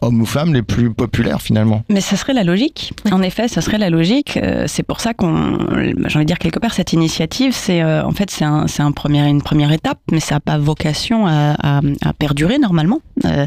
[0.00, 1.84] hommes ou femmes les plus populaires finalement?
[1.88, 2.92] Mais ça serait la logique.
[3.12, 4.38] En effet, ça serait la logique.
[4.56, 5.58] Euh, c'est pour ça qu'on,
[6.06, 8.82] j'ai envie de dire quelque part, cette initiative, c'est euh, en fait c'est un, c'est
[8.82, 13.00] un premier, une première étape, mais ça n'a pas vocation à, à- à perdurer normalement.
[13.24, 13.44] Euh,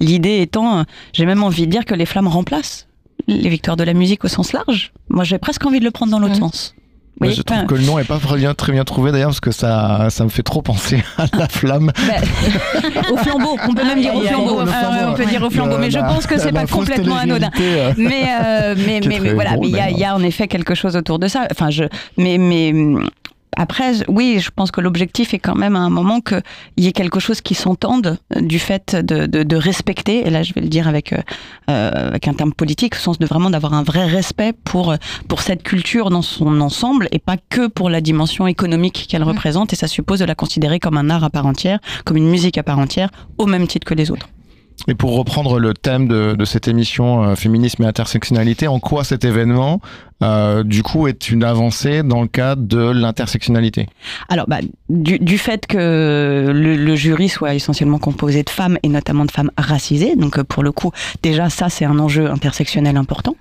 [0.00, 2.86] L'idée étant, j'ai même envie de dire que les flammes remplacent
[3.26, 4.92] les victoires de la musique au sens large.
[5.08, 6.74] Moi, j'ai presque envie de le prendre dans l'autre sens.
[7.20, 9.52] Je trouve que le nom est pas très bien, très bien trouvé d'ailleurs parce que
[9.52, 11.92] ça, ça me fait trop penser à la flamme.
[13.12, 14.66] au flambeau, on peut même dire au flambeau.
[14.66, 15.10] flambeau.
[15.10, 17.50] on peut dire au flambeau, mais je pense que c'est pas complètement anodin.
[17.60, 20.96] euh, Mais euh, mais mais, mais voilà, il y y a en effet quelque chose
[20.96, 21.46] autour de ça.
[21.50, 21.84] Enfin, je
[22.18, 22.72] mais mais
[23.56, 26.42] après, oui, je pense que l'objectif est quand même à un moment qu'il
[26.78, 30.42] y ait quelque chose qui s'entende euh, du fait de, de, de respecter, et là
[30.42, 31.18] je vais le dire avec, euh,
[31.70, 34.94] euh, avec un terme politique, au sens de vraiment d'avoir un vrai respect pour,
[35.28, 39.72] pour cette culture dans son ensemble, et pas que pour la dimension économique qu'elle représente,
[39.72, 42.58] et ça suppose de la considérer comme un art à part entière, comme une musique
[42.58, 44.28] à part entière, au même titre que les autres.
[44.88, 49.04] Et pour reprendre le thème de, de cette émission euh, féminisme et intersectionnalité, en quoi
[49.04, 49.80] cet événement,
[50.22, 53.88] euh, du coup, est une avancée dans le cadre de l'intersectionnalité.
[54.28, 59.30] Alors, bah, du, fait que le, jury soit essentiellement composé de femmes et notamment de
[59.30, 63.36] femmes racisées, donc euh, pour le coup, déjà ça c'est un enjeu intersectionnel important,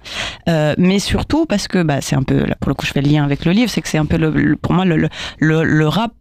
[0.49, 3.09] Euh, mais surtout parce que bah, c'est un peu, pour le coup je fais le
[3.09, 5.07] lien avec le livre, c'est que c'est un peu le, pour moi le,
[5.39, 6.13] le, rap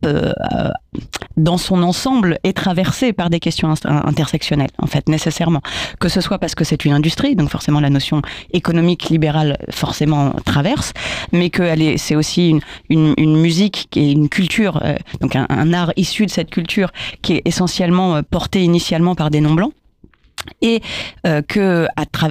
[1.36, 5.62] dans son ensemble est traversé par des questions intersectionnelles en fait nécessairement,
[5.98, 10.34] que ce soit parce que c'est une industrie, donc forcément la notion économique libérale forcément
[10.52, 10.92] traverse,
[11.32, 11.62] mais que
[11.96, 12.60] c'est aussi une,
[12.90, 16.90] une, une musique est une culture, euh, donc un, art issu de cette culture
[17.22, 19.72] qui est essentiellement euh, porté initialement par des non blancs.
[20.60, 20.82] Et
[21.26, 21.86] euh, que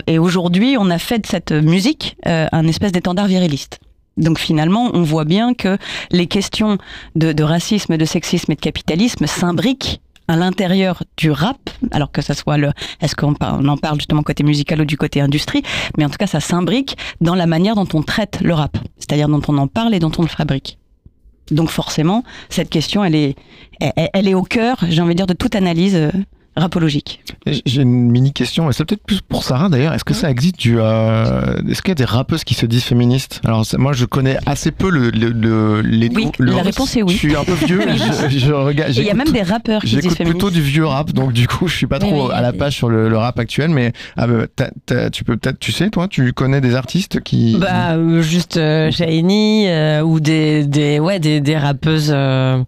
[0.06, 3.80] et aujourd'hui, on a fait de cette musique un espèce d'étendard viriliste.
[4.18, 5.78] Donc finalement, on voit bien que
[6.12, 6.78] les questions
[7.16, 11.58] de racisme, de sexisme et de capitalisme s'imbriquent à l'intérieur du rap,
[11.92, 15.22] alors que ça soit le, est-ce qu'on en parle justement côté musical ou du côté
[15.22, 15.64] industrie,
[15.98, 19.28] mais en tout cas ça s'imbrique dans la manière dont on traite le rap, c'est-à-dire
[19.28, 20.78] dont on en parle et dont on le fabrique.
[21.50, 23.36] Donc forcément, cette question, elle est,
[23.80, 26.12] elle, elle est au cœur, j'ai envie de dire, de toute analyse euh,
[26.56, 27.22] rapologique.
[27.46, 29.94] Et J'ai une mini question, mais c'est peut-être plus pour Sarah d'ailleurs.
[29.94, 32.84] Est-ce que ça existe du, euh, est-ce qu'il y a des rappeuses qui se disent
[32.84, 33.42] féministes?
[33.46, 36.10] Alors moi, je connais assez peu le, le, le- les.
[36.14, 37.14] Oui, le- la réponse est oui.
[37.14, 37.82] Je suis un peu vieux.
[38.30, 38.92] je, je regarde.
[38.92, 40.40] Et il y a même des rappeurs qui se disent J'écoute féministes.
[40.40, 42.76] plutôt du vieux rap, donc du coup, je suis pas trop oui, à la page
[42.76, 43.70] sur le, le rap actuel.
[43.72, 47.58] Mais ah, bah, tu peux peut-être, tu sais, toi, tu connais des artistes qui.
[47.60, 52.62] Bah euh, juste euh, Shiny euh, ou des des ouais des des rappeuses euh,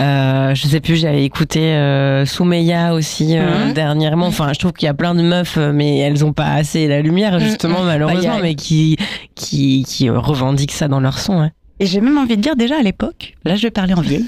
[0.00, 3.72] euh, je sais plus j'avais écouté euh, Soumeya aussi euh, Mhm.
[3.74, 6.46] dernièrement enfin je trouve qu'il y a plein de meufs euh, mais elles ont pas
[6.52, 7.86] assez la lumière justement Mhm.
[7.86, 8.96] malheureusement Bah, a- mais qui
[9.36, 11.50] qui qui revendiquent ça dans leur son hein.
[11.80, 14.24] Et j'ai même envie de dire déjà à l'époque, là je vais parler en vieille.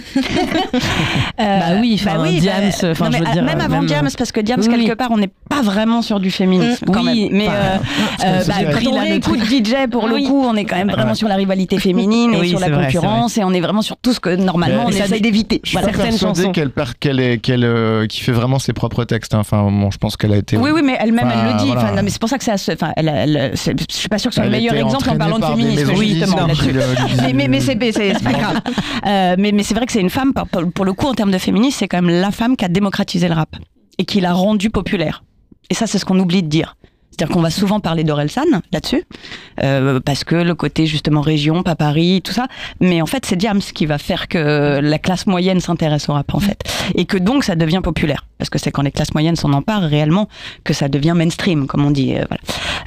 [1.38, 1.44] Bah
[1.80, 4.40] oui, enfin, Diams, non, mais je veux à- dire, même avant même- Diams, parce que
[4.40, 4.96] Diams Oui, quelque oui.
[4.96, 7.38] part on n'est pas vraiment sur du féminisme quand Oui, même.
[7.38, 7.76] Mais euh,
[8.24, 10.22] euh, bah, quand on truc- DJ pour Oui.
[10.24, 11.14] le coup, on est quand même vraiment Ouais.
[11.14, 13.96] sur la rivalité féminine et Oui, sur la vrai, concurrence et on est vraiment sur
[13.96, 15.60] tout ce que normalement on Mais essaye d'éviter.
[15.62, 15.92] Je suis Voilà.
[15.92, 19.34] pas persuadé qu'elle qu'elle est, qu'elle, euh, qui fait vraiment ses propres textes.
[19.34, 19.38] hein.
[19.40, 20.56] Enfin, bon, je pense qu'elle a été.
[20.56, 22.02] Oui, oui, mais elle-même, elle le dit.
[22.02, 23.50] mais c'est pour ça que c'est, enfin, je
[23.88, 26.46] suis pas sûre que ce soit le meilleur exemple en parlant de féminisme, justement.
[27.36, 28.60] mais, mais, c'est pas grave.
[29.06, 31.14] Euh, mais mais c'est vrai que c'est une femme, pour, pour- pour le coup, en
[31.14, 33.54] termes de féminisme, c'est quand même la femme qui a démocratisé le rap
[33.98, 35.22] et qui l'a rendu populaire.
[35.70, 36.76] Et ça, c'est ce qu'on oublie de dire.
[37.16, 39.04] C'est-à-dire qu'on va souvent parler d'Orelsan là-dessus,
[39.62, 42.46] euh, parce que le côté justement région, pas Paris, tout ça.
[42.80, 46.34] Mais en fait, c'est Diams qui va faire que la classe moyenne s'intéresse au rap,
[46.34, 46.60] en fait.
[46.94, 48.26] Et que donc, ça devient populaire.
[48.38, 50.28] Parce que c'est quand les classes moyennes s'en emparent réellement
[50.62, 52.14] que ça devient mainstream, comme on dit.
[52.16, 52.42] euh, voilà.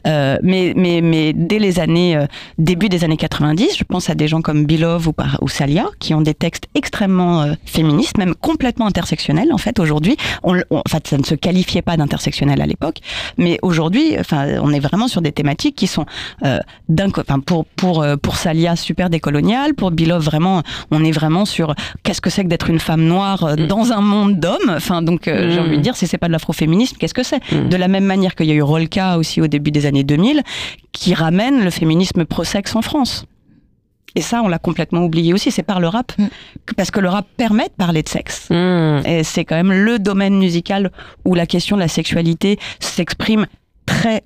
[0.07, 2.17] Euh, mais, mais, mais dès les années,
[2.59, 6.13] début des années 90, je pense à des gens comme Bilov ou, ou Salia, qui
[6.13, 10.15] ont des textes extrêmement féministes, même complètement intersectionnels, en fait, aujourd'hui.
[10.43, 12.97] On, on- en fait, ça ne se qualifiait pas d'intersectionnel à l'époque,
[13.37, 16.05] mais aujourd'hui, enfin, on est vraiment sur des thématiques qui sont
[16.45, 21.11] euh, d'un enfin, pour, pour, euh, pour Salia, super décolonial, pour Bilov, vraiment, on est
[21.11, 24.69] vraiment sur qu'est-ce que c'est que d'être une femme noire euh, dans un monde d'hommes.
[24.75, 25.63] Enfin, donc, euh, j'ai Mm.
[25.63, 27.39] envie de dire, si c'est pas de l'afroféminisme, qu'est-ce que c'est?
[27.69, 30.41] De la même manière qu'il y a eu Rolka aussi au début des années 2000,
[30.91, 33.25] qui ramène le féminisme pro-sexe en France.
[34.15, 36.11] Et ça, on l'a complètement oublié aussi, c'est par le rap.
[36.65, 38.47] Que- Parce que le rap permet de parler de sexe.
[39.05, 40.91] Et c'est quand même le domaine musical
[41.25, 43.45] où la question de la sexualité s'exprime
[43.89, 44.23] très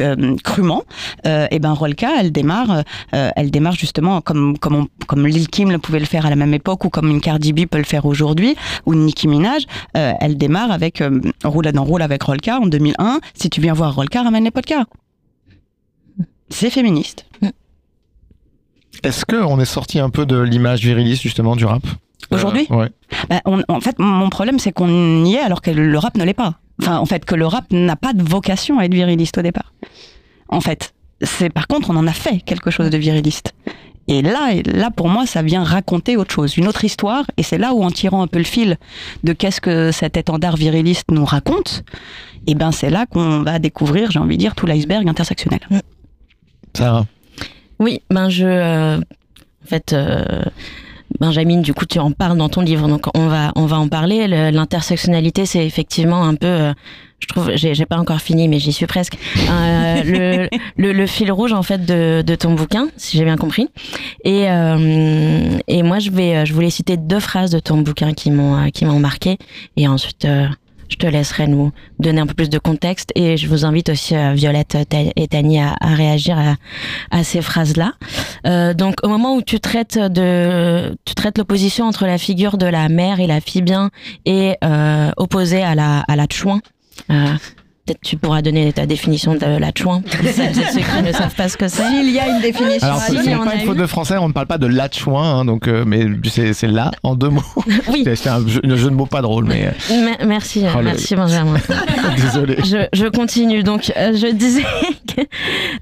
[0.00, 0.84] euh, crûment,
[1.26, 5.48] euh, et ben Rolka, elle démarre, euh, elle démarre justement comme comme on- comme Lil
[5.48, 7.78] Kim le pouvait le faire à la même époque ou comme une Cardi B peut
[7.78, 8.54] le faire aujourd'hui
[8.86, 9.62] ou Nicki Minaj,
[9.94, 11.02] elle démarre avec
[11.42, 13.18] Roule dans Roule avec Rolka en 2001.
[13.34, 14.86] Si tu viens voir Rolka, ramène les podcasts.
[16.50, 17.26] C'est féministe.
[19.02, 21.82] Est-ce qu'on est sorti un peu de l'image viriliste justement du rap?
[22.30, 22.66] Aujourd'hui?
[22.70, 22.90] Ouais.
[23.28, 26.24] Bah, on- en fait, mon problème, c'est qu'on y est alors que le rap ne
[26.24, 26.54] l'est pas.
[26.80, 29.72] Enfin, en fait, que le rap n'a pas de vocation à être viriliste au départ.
[30.48, 33.52] En fait, c'est par contre, on en a fait quelque chose de viriliste.
[34.10, 37.24] Et là, et là, pour moi, ça vient raconter autre chose, une autre histoire.
[37.36, 38.78] Et c'est là où, en tirant un peu le fil
[39.22, 41.84] de qu'est-ce que cet étendard viriliste nous raconte,
[42.46, 45.60] et ben, c'est là qu'on va découvrir, j'ai envie de dire, tout l'iceberg intersectionnel.
[46.74, 47.04] Sarah?
[47.78, 48.46] Oui, ben je.
[48.46, 49.92] euh, en fait.
[49.92, 50.42] euh,
[51.20, 53.88] Benjamin, du coup, tu en parles dans ton livre, donc on va on va en
[53.88, 54.26] parler.
[54.28, 56.72] Le- L'intersectionnalité, c'est effectivement un peu, euh,
[57.20, 59.18] je trouve, j'ai pas encore fini, mais j'y suis presque.
[59.50, 63.36] Euh, le, le, le fil rouge en fait de, de ton bouquin, si j'ai bien
[63.36, 63.68] compris.
[64.24, 68.30] Et euh, et moi, je vais, je voulais citer deux phrases de ton bouquin qui
[68.30, 69.38] m'ont qui m'ont marqué,
[69.76, 70.26] et ensuite.
[70.88, 73.88] Euh, je te laisserai nous donner un peu plus de contexte et je vous invite
[73.90, 76.56] aussi euh, Violette Ta- et Tani à, réagir à,
[77.10, 77.92] à ces phrases-là.
[78.46, 82.66] Euh, donc au moment où tu traites de tu traites l'opposition entre la figure de
[82.66, 83.90] la mère et la fille bien
[84.24, 86.60] et euh, opposée à la à la chouin.
[87.10, 87.34] Euh,
[87.88, 90.02] Peut-être tu pourras donner ta définition de la chouin.
[90.22, 91.82] Celles et ceux qui ne savent pas ce que c'est.
[91.88, 93.86] S'il y a une définition, Alors, ce si, n'est on pas a une faute de
[93.86, 96.90] français, on ne parle pas de la chouin, hein, donc, euh, mais c'est c'est là
[97.02, 97.42] en deux mots.
[97.88, 98.02] Oui.
[98.04, 100.78] C'est c'est un jeu, un jeu de mots pas drôle, mais euh, Me- Merci, Oh,
[100.78, 101.54] le- merci Benjamin.
[102.16, 102.56] désolé.
[102.64, 103.62] Je, je continue.
[103.62, 104.64] Donc, euh, je disais
[105.06, 105.22] que,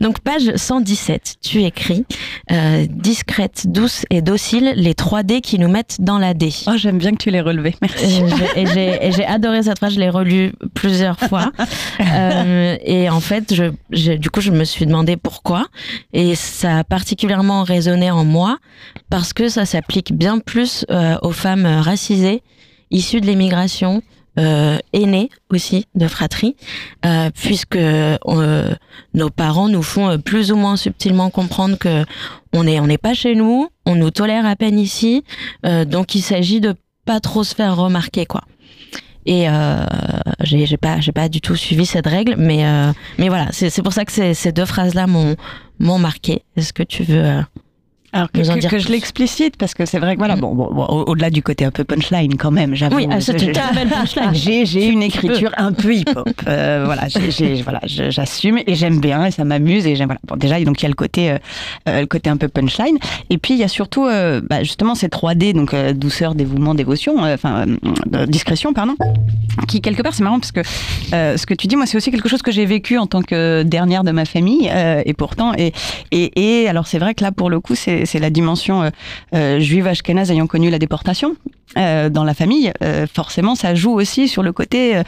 [0.00, 2.04] donc page 117, tu écris
[2.52, 6.50] euh, discrète, douce et docile, les 3 D qui nous mettent dans la D.
[6.68, 7.74] Oh, j'aime bien que tu l'aies relevé.
[7.82, 8.04] Merci.
[8.04, 11.50] Et j'ai- et j'ai et j'ai adoré cette phrase, je l'ai relue plusieurs fois.
[12.00, 15.66] Euh, et en fait, je, du coup, je me suis demandé pourquoi.
[16.12, 18.58] Et ça a particulièrement résonné en moi
[19.10, 22.42] parce que ça s'applique bien plus euh, aux femmes racisées,
[22.90, 24.02] issues de l'immigration,
[24.38, 24.78] euh,
[25.50, 26.56] aussi de fratrie,
[27.06, 32.04] euh, puisque nos parents nous font plus ou moins subtilement comprendre que
[32.52, 35.24] on est on n'est pas chez nous, on nous tolère à peine ici,
[35.64, 36.74] donc il s'agit de
[37.06, 38.42] pas trop se faire remarquer quoi.
[39.26, 39.84] Et euh,
[40.40, 43.92] j'ai pas j'ai pas du tout suivi cette règle, mais euh, mais voilà c'est pour
[43.92, 45.34] ça que ces, deux phrases là m'ont
[45.80, 46.42] m'ont marqué.
[46.56, 47.42] Est-ce que tu veux euh,
[48.16, 51.30] Alors que, je l'explicite parce que c'est vrai que voilà bon, bon, bon, au- au-delà
[51.30, 53.10] du côté un peu punchline quand même j'avoue Oui, une
[53.74, 54.34] belle punchline.
[54.34, 57.06] j'ai une écriture un peu hip hop voilà
[57.86, 60.20] j'assume et j'aime bien et ça m'amuse et j'aime voilà.
[60.26, 61.38] Bon déjà donc il y a le côté euh,
[61.88, 62.96] euh, le côté un peu punchline.
[63.30, 66.74] Et puis il y a surtout euh, bah, justement ces 3D donc euh, douceur dévouement
[66.74, 67.66] dévotion euh, enfin
[68.14, 68.94] euh, discrétion pardon
[69.68, 70.60] qui quelque part c'est marrant parce que
[71.12, 73.22] euh, ce que tu dis moi c'est aussi quelque chose que j'ai vécu en tant
[73.22, 75.72] que dernière de ma famille euh, et pourtant et,
[76.12, 78.90] et, et alors c'est vrai que là pour le coup c'est c'est la dimension euh,
[79.34, 81.36] euh, juive ashkénaze ayant connu la déportation
[81.76, 85.02] euh, dans la famille euh, forcément ça joue aussi sur le côté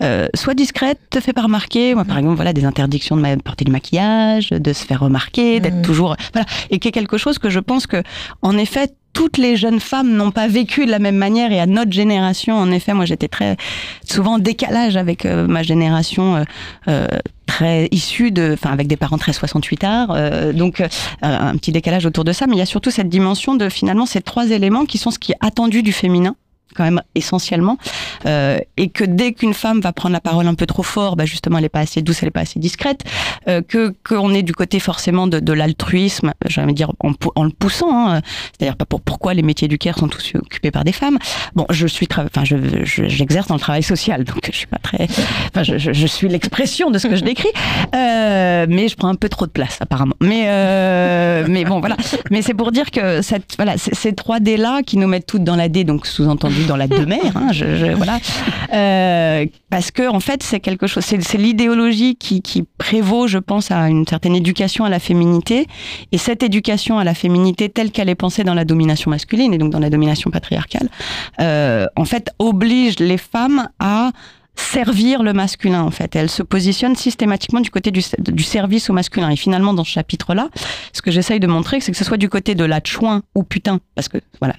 [0.00, 1.94] euh, soit discrète te fait pas remarquer.
[1.94, 5.60] Moi par exemple voilà des interdictions de ma- porter du maquillage de se faire remarquer
[5.60, 6.46] d'être toujours voilà.
[6.70, 8.02] Et qui est quelque chose que je pense que
[8.42, 11.66] en effet toutes les jeunes femmes n'ont pas vécu de la même manière et à
[11.66, 13.56] notre génération, en effet, moi j'étais très
[14.04, 16.42] souvent en décalage avec euh, ma génération euh,
[16.88, 17.06] euh,
[17.46, 20.88] très issue de, enfin avec des parents très 68 arts, euh, donc euh,
[21.22, 22.46] un petit décalage autour de ça.
[22.46, 25.18] Mais il y a surtout cette dimension de finalement ces trois éléments qui sont ce
[25.18, 26.36] qui est attendu du féminin
[26.74, 27.78] quand même essentiellement,
[28.26, 31.24] euh, et que dès qu'une femme va prendre la parole un peu trop fort, bah
[31.24, 33.04] justement elle est pas assez douce, elle est pas assez discrète,
[33.46, 37.50] euh, que qu'on est du côté forcément de, de l'altruisme, j'allais dire en, en, le
[37.50, 40.92] poussant, hein, c'est-à-dire pas pour pourquoi les métiers du care sont tous occupés par des
[40.92, 41.18] femmes.
[41.54, 45.04] Bon, je suis, enfin je, j'exerce dans le travail social, donc je suis pas très,
[45.04, 47.52] enfin je, je, je suis l'expression de ce que je décris,
[47.94, 50.16] euh, mais je prends un peu trop de place apparemment.
[50.20, 51.96] Mais euh, mais bon voilà,
[52.32, 55.44] mais c'est pour dire que cette voilà ces trois D là qui nous mettent toutes
[55.44, 58.18] dans la D, donc sous-entendu dans la demeure, hein, je, je, voilà,
[58.72, 63.70] euh, parce que en fait c'est quelque chose, c'est l'idéologie qui, qui prévaut, je pense,
[63.70, 65.66] à une certaine éducation à la féminité,
[66.12, 69.58] et cette éducation à la féminité telle qu'elle est pensée dans la domination masculine et
[69.58, 70.88] donc dans la domination patriarcale,
[71.40, 74.10] euh, en fait oblige les femmes à
[74.56, 76.14] servir le masculin en fait.
[76.16, 78.02] elle se positionne systématiquement du côté du,
[78.42, 79.30] service au masculin.
[79.30, 80.48] Et finalement, dans ce chapitre-là,
[80.92, 83.42] ce que j'essaye de montrer, c'est que ce soit du côté de la chouin ou
[83.42, 84.54] putain, parce que voilà,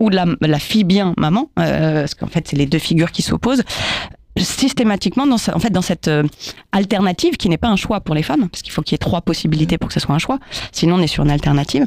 [0.00, 3.12] ou de la, la fille bien maman, euh, parce qu'en fait, c'est les deux figures
[3.12, 3.64] qui s'opposent
[4.36, 6.24] systématiquement dans, en fait, dans cette euh,
[6.72, 8.98] alternative qui n'est pas un choix pour les femmes, parce qu'il faut qu'il y ait
[8.98, 10.38] trois possibilités pour que ce soit un choix,
[10.72, 11.86] sinon on est sur une alternative.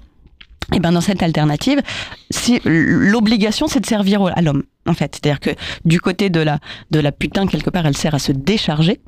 [0.74, 1.82] Et ben dans cette alternative,
[2.30, 5.50] si l'obligation c'est de servir à l'homme en fait, c'est-à-dire que
[5.86, 6.60] du côté de la
[6.92, 9.00] de la putain quelque part, elle sert à se décharger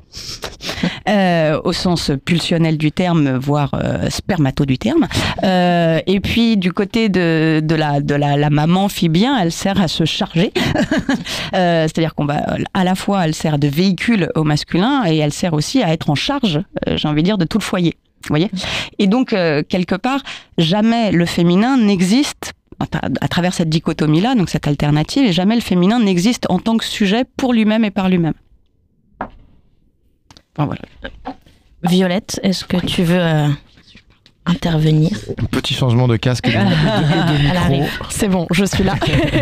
[1.08, 5.06] euh, au sens pulsionnel du terme, voire euh, spermato du terme.
[5.42, 9.52] Euh, et puis du côté de de la de la, la maman fille bien, elle
[9.52, 10.52] sert à se charger.
[11.54, 12.42] euh, c'est-à-dire qu'on va
[12.74, 16.10] à la fois elle sert de véhicule au masculin et elle sert aussi à être
[16.10, 17.96] en charge, euh, j'ai envie de dire, de tout le foyer.
[18.28, 18.50] Voyez?
[18.98, 20.22] Et donc, euh, quelque part,
[20.58, 22.52] jamais le féminin n'existe
[23.20, 26.84] à travers cette dichotomie-là, donc cette alternative, et jamais le féminin n'existe en tant que
[26.84, 28.32] sujet pour lui-même et par lui-même.
[30.56, 30.80] Voilà.
[31.82, 33.48] Violette, est-ce que tu veux euh,
[34.50, 35.12] intervenir.
[35.38, 38.04] Un petit changement de casque et de, de, de micro.
[38.10, 38.94] C'est bon, je suis là.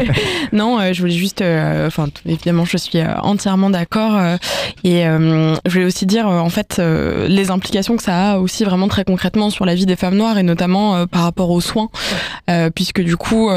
[0.52, 4.36] non, euh, je voulais juste, enfin euh, évidemment, je suis euh, entièrement d'accord euh,
[4.84, 9.04] et je voulais aussi dire en fait les implications que ça a aussi vraiment très
[9.04, 11.88] concrètement sur la vie des femmes noires et notamment par rapport aux soins,
[12.74, 13.50] puisque du coup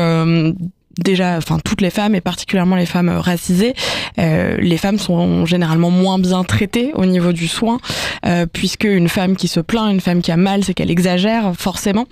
[0.99, 3.73] déjà, enfin toutes les femmes et particulièrement les femmes racisées,
[4.19, 7.79] euh, les femmes sont généralement moins bien traitées au niveau du soin,
[8.25, 11.53] euh, puisque une femme qui se plaint, une femme qui a mal, c'est qu'elle exagère
[11.57, 12.05] forcément,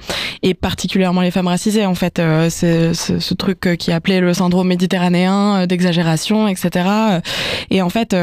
[0.43, 4.33] et particulièrement les femmes racisées en fait, euh, c'est ce truc qui est appelé le
[4.33, 6.89] syndrome méditerranéen d'exagération, etc.
[7.69, 8.15] Et en fait,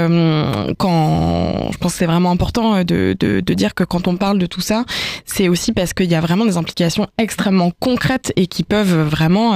[0.79, 4.39] quand je pense que c'est vraiment important de, de, de dire que quand on parle
[4.39, 4.85] de tout ça,
[5.25, 9.55] c'est aussi parce qu'il y a vraiment des implications extrêmement concrètes et qui peuvent vraiment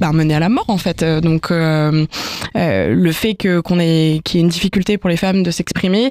[0.00, 1.04] bah, mener la mort en fait.
[1.04, 2.06] Donc euh,
[2.56, 5.50] euh, le fait que qu'on ait qu'il y ait une difficulté pour les femmes de
[5.50, 6.10] s'exprimer,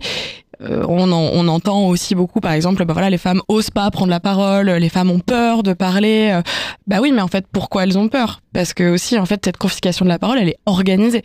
[0.61, 3.89] euh, on, en, on, entend aussi beaucoup, par exemple, bah voilà, les femmes osent pas
[3.91, 6.29] prendre la parole, les femmes ont peur de parler.
[6.31, 6.41] Euh,
[6.87, 8.41] bah oui, mais en fait, pourquoi elles ont peur?
[8.53, 11.23] Parce que aussi, en fait, cette confiscation de la parole, elle est organisée,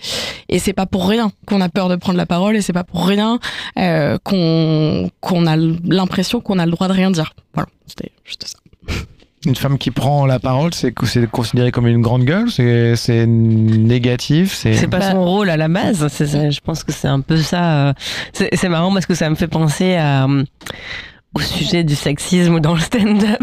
[0.48, 2.84] et c'est pas pour rien qu'on a peur de prendre la parole, et c'est pas
[2.84, 3.38] pour rien
[3.78, 7.34] euh, qu'on qu'on a l'impression qu'on a le droit de rien dire.
[7.54, 8.58] Voilà, c'était juste ça.
[9.44, 14.54] Une femme qui prend la parole, c'est considéré comme une grande gueule, c'est négatif.
[14.54, 16.06] C'est pas son rôle à la base.
[16.18, 17.94] Je pense que c'est un peu ça.
[18.32, 20.28] C'est marrant parce que ça me fait penser à
[21.34, 23.40] au sujet du sexisme dans le stand-up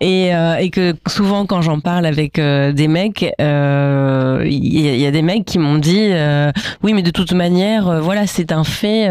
[0.00, 5.00] et, euh, et que souvent quand j'en parle avec euh, des mecs, il euh, y,
[5.00, 6.52] y, a des mecs qui m'ont dit euh,
[6.82, 9.06] oui mais de toute manière euh, voilà c'est un fait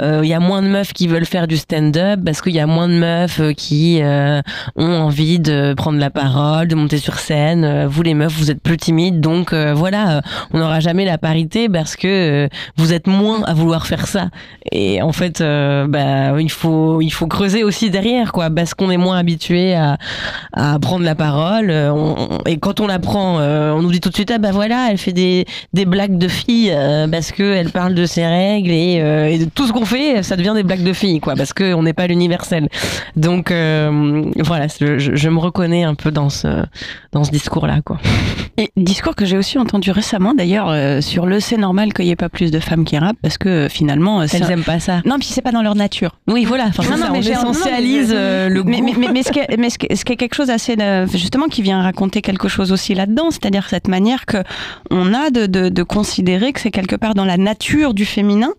[0.00, 2.66] il y a moins de meufs qui veulent faire du stand-up parce qu'il y a
[2.66, 7.86] moins de meufs qui ont envie de prendre la parole, de monter sur scène.
[7.86, 10.22] vous les meufs vous êtes plus timides donc voilà
[10.52, 14.28] on n'aura jamais la parité parce que vous êtes moins à vouloir faire ça
[14.70, 17.26] et en fait bah il faut il faut
[17.62, 19.98] aussi derrière, quoi, parce qu'on est moins habitué à,
[20.52, 21.70] à prendre la parole.
[21.70, 24.50] On, et quand on la prend, euh, on nous dit tout de suite, ah bah
[24.52, 28.26] voilà, elle fait des, des blagues de filles euh, parce que elle parle de ses
[28.26, 31.34] règles et, euh, et tout ce qu'on fait, ça devient des blagues de filles, quoi,
[31.34, 32.68] parce qu'on n'est pas l'universel.
[33.16, 36.64] Donc voilà, je, je, me reconnais un peu dans ce,
[37.12, 37.98] dans ce discours-là, quoi.
[38.58, 42.16] Et discours que j'ai aussi entendu récemment, d'ailleurs, sur le c'est normal qu'il n'y ait
[42.16, 45.00] pas plus de femmes qui rappent, parce que finalement, elles aiment pas ça.
[45.04, 46.18] Non, puis c'est pas dans leur nature.
[46.28, 46.66] Oui, voilà.
[46.68, 48.70] Enfin, non, non, ça, mais on essentialise euh, le goût.
[48.70, 51.06] Mais, mais, mais, mais, ce qui est, mais ce qui est, quelque chose assez de,
[51.06, 54.38] justement qui vient raconter quelque chose aussi là-dedans, c'est-à-dire cette manière que
[54.90, 58.50] on a de, de, de considérer que c'est quelque part dans la nature du féminin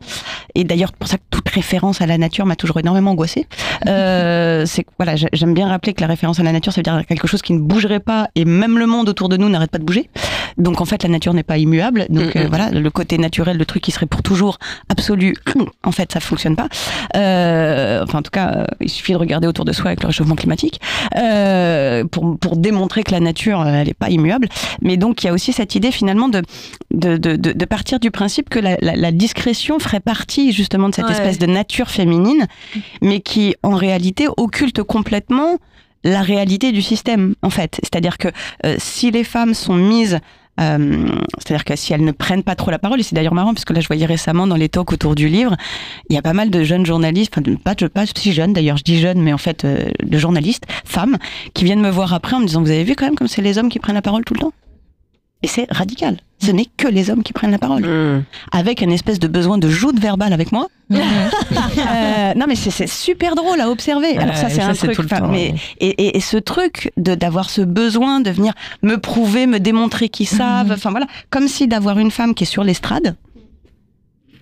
[0.55, 3.47] et d'ailleurs pour ça que toute référence à la nature m'a toujours énormément angoissée.
[3.88, 7.05] Euh, c'est voilà, j'aime bien rappeler que la référence à la nature, ça veut dire
[7.07, 9.80] quelque chose qui ne bougerait pas, et même le monde autour de nous n'arrête pas
[9.80, 10.09] de bouger.
[10.57, 12.05] Donc en fait, la nature n'est pas immuable.
[12.09, 14.59] Donc euh, voilà, le côté naturel, le truc qui serait pour toujours
[14.89, 15.36] absolu,
[15.84, 16.67] en fait, ça fonctionne pas.
[17.15, 20.07] Euh, enfin, en tout cas, euh, il suffit de regarder autour de soi avec le
[20.07, 20.80] réchauffement climatique
[21.16, 24.47] euh, pour, pour démontrer que la nature, euh, elle n'est pas immuable.
[24.82, 26.41] Mais donc, il y a aussi cette idée finalement de,
[26.91, 30.95] de, de, de partir du principe que la, la, la, discrétion ferait partie justement de
[30.95, 31.11] cette ouais.
[31.11, 32.47] espèce de nature féminine,
[33.01, 35.57] mais qui en réalité occulte complètement
[36.03, 37.80] la réalité du système, en fait.
[37.84, 38.28] C'est-à-dire que
[38.66, 40.20] euh, si les femmes sont mises
[40.60, 41.08] euh,
[41.39, 43.66] C'est-à-dire que si elles ne prennent pas trop la parole, et c'est d'ailleurs marrant parce
[43.66, 45.56] que là je voyais récemment dans les talks autour du livre,
[46.10, 47.34] il y a pas mal de jeunes journalistes,
[47.64, 51.18] pas, pas si jeunes d'ailleurs, je dis jeunes, mais en fait euh, de journalistes, femmes,
[51.54, 53.41] qui viennent me voir après en me disant vous avez vu quand même comme c'est
[53.41, 54.54] les hommes qui prennent la parole tout le temps?
[55.44, 56.18] Et c'est radical.
[56.39, 57.84] Ce n'est que les hommes qui prennent la parole.
[57.84, 58.24] Mmh.
[58.52, 60.68] Avec une espèce de besoin de joute verbale avec moi.
[60.89, 60.98] Mmh.
[61.91, 64.18] euh, non, mais c'est super drôle à observer.
[64.18, 64.98] Alors, ça, c'est un truc.
[65.30, 70.10] Mais, et, et, et, ce truc d'avoir ce besoin de venir me prouver, me démontrer
[70.10, 70.72] qu'ils savent.
[70.72, 71.08] Enfin, voilà.
[71.30, 73.16] Comme si d'avoir une femme qui est sur l'estrade.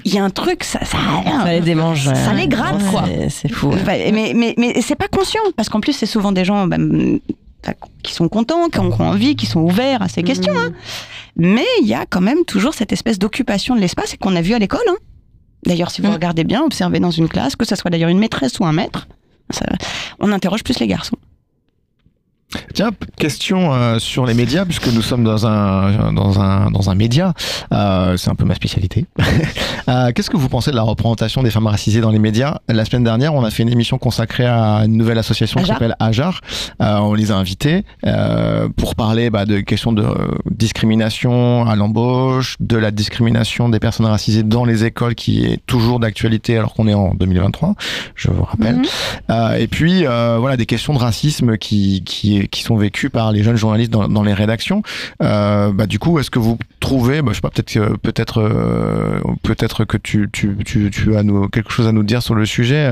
[0.03, 0.97] Il y a un truc, ça, ça,
[1.43, 2.05] ça les démange.
[2.05, 3.03] Ça, les gratte, ouais, quoi.
[3.29, 3.71] C'est fou.
[3.85, 7.19] Mais, mais, mais, mais c'est pas conscient, parce qu'en plus, c'est souvent des gens, ben,
[8.03, 10.57] qui sont contents, qui ont envie, qui sont ouverts à ces questions.
[10.57, 10.73] Hein.
[11.35, 14.41] Mais il y a quand même toujours cette espèce d'occupation de l'espace et qu'on a
[14.41, 14.81] vu à l'école.
[14.89, 14.97] Hein.
[15.65, 16.13] D'ailleurs, si vous mmh.
[16.13, 19.07] regardez bien, observez dans une classe, que ce soit d'ailleurs une maîtresse ou un maître,
[19.51, 19.65] ça,
[20.19, 21.17] on interroge plus les garçons.
[22.73, 26.95] Tiens, question euh, sur les médias, puisque nous sommes dans un, dans un, dans un
[26.95, 27.33] média.
[27.73, 29.05] Euh, c'est un peu ma spécialité.
[29.89, 32.59] euh, Qu'est-ce que vous pensez de la représentation des femmes racisées dans les médias?
[32.67, 35.95] La semaine dernière, on a fait une émission consacrée à une nouvelle association qui s'appelle
[35.99, 36.41] Ajar.
[36.79, 40.05] On les a invités euh, pour parler bah, de questions de
[40.49, 45.99] discrimination à l'embauche, de la discrimination des personnes racisées dans les écoles, qui est toujours
[45.99, 47.75] d'actualité alors qu'on est en 2023,
[48.15, 48.77] je vous rappelle.
[48.77, 48.83] Mm
[49.29, 49.59] -hmm.
[49.59, 53.55] et puis, voilà, des questions de racisme qui, qui qui sont vécus par les jeunes
[53.55, 54.83] journalistes dans, dans les rédactions.
[55.21, 59.85] Euh, bah, du coup, est-ce que vous trouvez, bah, je sais pas, peut-être euh, peut-être
[59.85, 62.91] que tu, tu, tu, tu as nous, quelque chose à nous dire sur le sujet.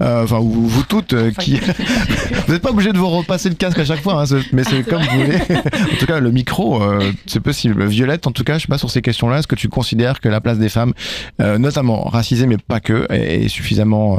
[0.00, 1.60] Euh, enfin, vous, vous toutes qui,
[2.46, 4.82] vous n'êtes pas obligé de vous repasser le casque à chaque fois, hein, mais c'est
[4.82, 5.38] comme vous voulez.
[5.92, 6.82] en tout cas, le micro,
[7.26, 7.84] c'est possible.
[7.86, 10.28] Violette, en tout cas, je sais pas sur ces questions-là, est-ce que tu considères que
[10.28, 10.92] la place des femmes,
[11.38, 14.18] notamment racisées, mais pas que, est, est suffisamment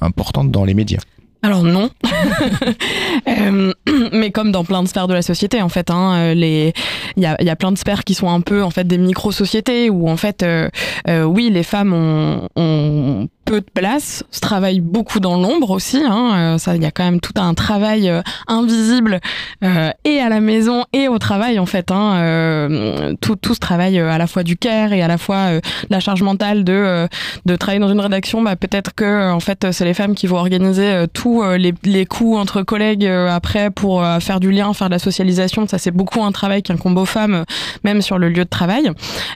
[0.00, 1.00] importante dans les médias?
[1.42, 1.90] Alors non,
[3.28, 3.72] euh,
[4.12, 6.72] mais comme dans plein de sphères de la société en fait, hein, les
[7.16, 8.98] il y a, y a plein de sphères qui sont un peu en fait des
[8.98, 10.68] micro sociétés où en fait euh,
[11.08, 16.02] euh, oui les femmes ont, ont peu de place, se travaille beaucoup dans l'ombre aussi.
[16.04, 19.20] Hein, ça, il y a quand même tout un travail euh, invisible
[19.64, 21.90] euh, et à la maison et au travail en fait.
[21.90, 25.60] Hein, euh, tout, tout ce travail à la fois du care et à la fois
[25.90, 27.08] la charge mentale de
[27.46, 28.42] de travailler dans une rédaction.
[28.42, 32.38] Bah, peut-être que en fait c'est les femmes qui vont organiser tous les, les coups
[32.38, 35.66] entre collègues après pour faire du lien, faire de la socialisation.
[35.66, 37.44] Ça c'est beaucoup un travail qu'un combo femmes,
[37.84, 38.90] même sur le lieu de travail.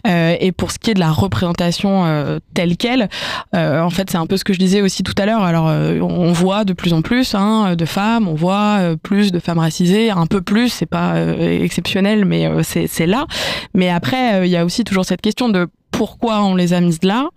[0.06, 3.08] et pour ce qui est de la représentation telle quelle,
[3.52, 5.42] en fait, c'est un peu ce que je disais aussi tout à l'heure.
[5.42, 9.32] Alors, euh, on voit de plus en plus hein, de femmes, on voit euh, plus
[9.32, 13.26] de femmes racisées, un peu plus, c'est pas euh, exceptionnel, mais c'est là.
[13.74, 15.66] Mais après, il y a aussi toujours cette question de
[15.96, 17.30] pourquoi on les a mises là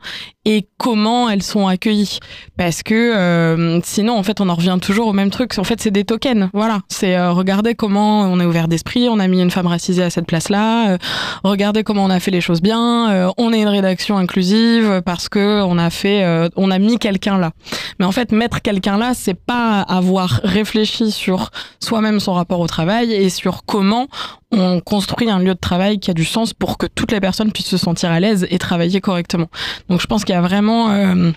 [0.45, 2.19] et comment elles sont accueillies.
[2.57, 5.57] Parce que euh, sinon en fait on en revient toujours au même truc.
[5.57, 6.49] En fait c'est des tokens.
[6.53, 6.79] Voilà.
[6.89, 10.09] C'est euh, regardez comment on est ouvert d'esprit on a mis une femme racisée à
[10.09, 10.97] cette place là euh,
[11.43, 15.29] regardez comment on a fait les choses bien euh, on est une rédaction inclusive parce
[15.29, 17.51] que on a fait euh, on a mis quelqu'un là.
[17.99, 22.67] Mais en fait mettre quelqu'un là c'est pas avoir réfléchi sur soi-même son rapport au
[22.67, 24.07] travail et sur comment
[24.51, 27.51] on construit un lieu de travail qui a du sens pour que toutes les personnes
[27.51, 29.47] puissent se sentir à l'aise et travailler correctement.
[29.89, 31.31] Donc je pense qu'il y a vraiment euh,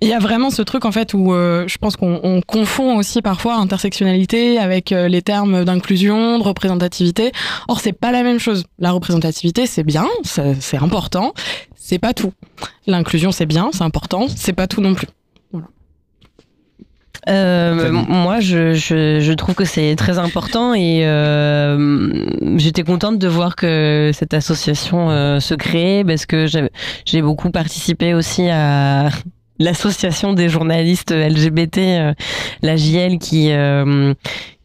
[0.00, 3.20] il y a vraiment ce truc en fait où euh, je pense qu'on confond aussi
[3.20, 7.32] parfois intersectionnalité avec euh, les termes d'inclusion, de représentativité.
[7.68, 8.64] Or c'est pas la même chose.
[8.78, 11.34] La représentativité c'est bien, c'est important,
[11.76, 12.32] c'est pas tout.
[12.86, 15.08] L'inclusion c'est bien, c'est important, c'est pas tout non plus.
[17.28, 23.28] Euh, moi, je, je, je, trouve que c'est très important et euh, j'étais contente de
[23.28, 26.46] voir que cette association euh, se crée parce que
[27.04, 29.10] j'ai beaucoup participé aussi à
[29.60, 32.14] l'association des journalistes LGBT, euh,
[32.62, 33.52] la JL, qui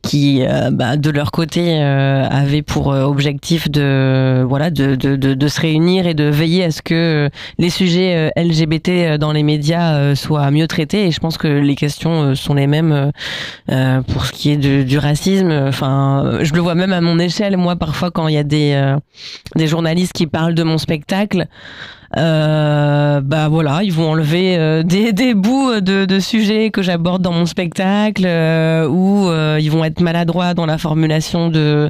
[0.06, 5.16] qui euh, bah, de leur côté euh, avaient pour euh, objectif de voilà de, de,
[5.16, 9.44] de, de, se réunir et de veiller à ce que les sujets LGBT dans les
[9.44, 11.08] médias soient mieux traités.
[11.08, 13.12] Et je pense que les questions sont les mêmes
[14.08, 15.52] pour ce qui est de, du racisme.
[15.52, 17.58] Enfin je le vois même à mon échelle.
[17.58, 18.96] Moi parfois quand il y a des
[19.56, 21.48] des journalistes qui parlent de mon spectacle
[22.05, 27.22] Euh, bah voilà, ils vont enlever euh, des, des bouts de, de sujets que j'aborde
[27.22, 31.90] dans mon spectacle, euh, ou euh, ils vont être maladroits dans la formulation de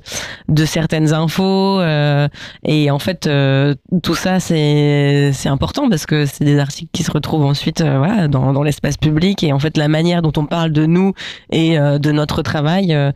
[0.49, 1.79] de certaines infos.
[1.79, 2.27] euh,
[2.63, 7.11] et en fait, euh, tout ça c'est important parce que c'est des articles qui se
[7.11, 10.45] retrouvent ensuite euh, voilà dans dans l'espace public et en fait la manière dont on
[10.45, 11.13] parle de nous
[11.51, 12.93] et euh, de notre travail.
[12.93, 13.11] euh,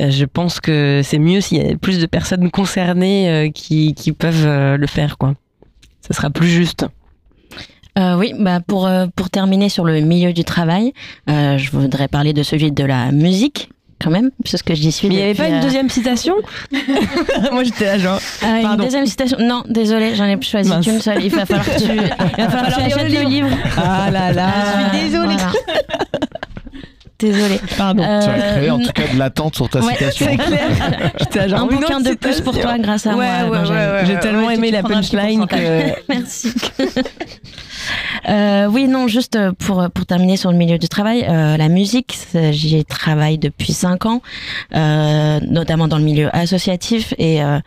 [0.00, 3.94] euh, je pense que c'est mieux s'il y a plus de personnes concernées euh, qui,
[3.94, 5.34] qui peuvent euh, le faire, quoi.
[6.06, 6.86] Ça sera plus juste.
[7.98, 10.94] Euh, oui, bah pour euh, pour terminer sur le milieu du travail,
[11.28, 13.68] euh, je voudrais parler de celui de la musique
[14.00, 15.08] quand même, parce que j'y suis.
[15.08, 16.34] Mais il n'y avait pas une euh, deuxième citation?
[17.52, 18.18] Moi j'étais là genre.
[18.42, 19.36] Ah, une deuxième citation.
[19.40, 21.22] Non, désolé, j'en ai choisi qu'une seule.
[21.22, 23.48] Il va falloir que tu, il va falloir que tu achètes le livre.
[23.76, 24.50] Ah là là.
[24.90, 25.36] Je suis désolée.
[27.22, 27.60] Désolée.
[27.78, 28.02] Pardon.
[28.02, 30.26] Tu as créé en tout cas de l'attente sur ta Euh, Ouais, citation.
[30.30, 30.68] c'est clair.
[31.20, 33.50] J'étais là, genre, Un bouquin de plus pour toi grâce à Ouais, moi.
[33.50, 33.78] ouais, Benjamin.
[33.86, 35.56] ouais, ouais, J'ai tellement aimé la punchline que.
[36.08, 36.52] Merci.
[38.28, 42.16] Euh, oui, non, juste pour, pour terminer sur le milieu du travail, euh, la musique,
[42.52, 44.22] j'y travaille depuis cinq ans,
[44.74, 47.58] euh, notamment dans le milieu associatif, et euh,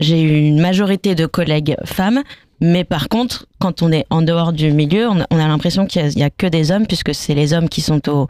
[0.00, 2.22] j'ai eu une majorité de collègues femmes.
[2.60, 5.86] Mais par contre, quand on est en dehors du milieu, on a, on a l'impression
[5.86, 8.26] qu'il y a- que des hommes, puisque c'est les hommes qui sont au,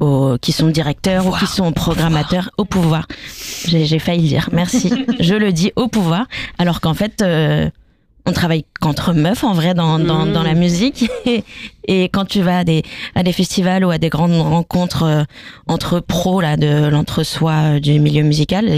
[0.00, 3.06] au qui sont directeurs ou qui sont programmateurs au pouvoir.
[3.66, 4.48] J'ai failli le dire.
[4.52, 4.92] Merci.
[5.20, 6.26] Je le dis au pouvoir,
[6.58, 7.22] alors qu'en fait.
[7.22, 7.70] euh,
[8.26, 11.42] on travaille qu'entre meufs en vrai dans, dans, dans la musique et,
[11.88, 12.82] et quand tu vas à des,
[13.14, 15.22] à des festivals ou à des grandes rencontres euh,
[15.66, 18.68] entre pros là de l'entre-soi euh, du milieu musical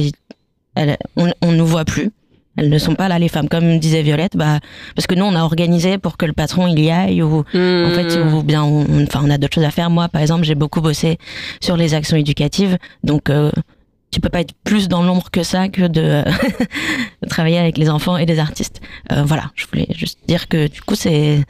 [1.16, 2.10] on, on nous voit plus
[2.56, 3.48] elles ne sont pas là les femmes.
[3.48, 4.58] Comme disait Violette bah
[4.94, 7.44] parce que nous on a organisé pour que le patron il y aille ou
[7.86, 9.88] en fait ou bien on, on- enfin on a d'autres choses à faire.
[9.90, 11.18] Moi par exemple j'ai beaucoup bossé
[11.60, 12.76] sur les actions éducatives.
[13.04, 13.50] Donc euh,
[14.10, 16.22] tu peux pas être plus dans l'ombre que ça que de,
[17.22, 18.82] de travailler avec les enfants et les artistes.
[19.10, 21.42] Euh, voilà, je voulais juste dire que du coup c'est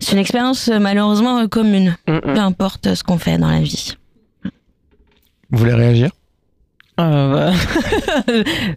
[0.00, 3.94] c'est une expérience malheureusement commune, peu importe ce qu'on fait dans la vie.
[5.50, 6.10] Vous voulez réagir?
[7.00, 7.52] Euh,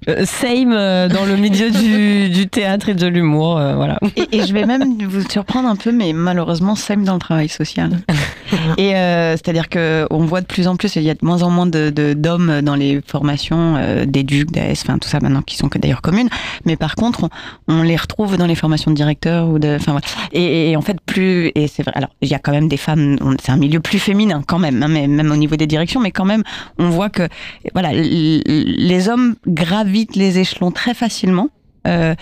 [0.06, 4.00] bah, Same euh, dans le milieu du, du théâtre et de l'humour, euh, voilà.
[4.16, 7.50] Et, et je vais même vous surprendre un peu, mais malheureusement, same dans le travail
[7.50, 8.00] social.
[8.78, 11.44] Et euh, c'est-à-dire que on voit de plus en plus, il y a de moins
[11.44, 15.58] en moins de d'hommes dans les formations euh, d'éduc, d'AS, enfin tout ça maintenant qui
[15.58, 16.30] sont que d'ailleurs communes.
[16.66, 17.30] Mais par contre, on,
[17.68, 20.06] on les retrouve dans les formations de directeurs ou de, enfin voilà.
[20.32, 21.94] Et, et en fait plus, et c'est vrai.
[21.96, 24.82] Alors il y a quand même des femmes, c'est un milieu plus féminin quand même,
[24.84, 26.44] hein, mais même au niveau des directions, mais quand même,
[26.78, 27.28] on voit que
[27.74, 31.50] voilà, les hommes gravitent les échelons très facilement.
[31.88, 32.16] Euh,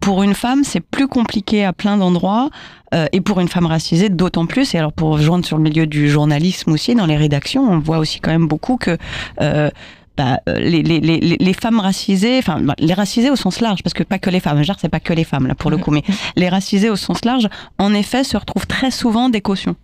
[0.00, 2.50] pour une femme, c'est plus compliqué à plein d'endroits,
[2.94, 4.74] euh, et pour une femme racisée, d'autant plus.
[4.74, 7.98] Et alors, pour rejoindre sur le milieu du journalisme aussi, dans les rédactions, on voit
[7.98, 8.96] aussi quand même beaucoup que
[9.40, 9.70] euh,
[10.16, 13.94] bah, les, les, les, les femmes racisées, enfin bah, les racisées au sens large, parce
[13.94, 15.90] que pas que les femmes, genre c'est pas que les femmes là pour le coup,
[15.90, 16.02] mais
[16.36, 19.76] les racisées au sens large, en effet, se retrouvent très souvent des cautions.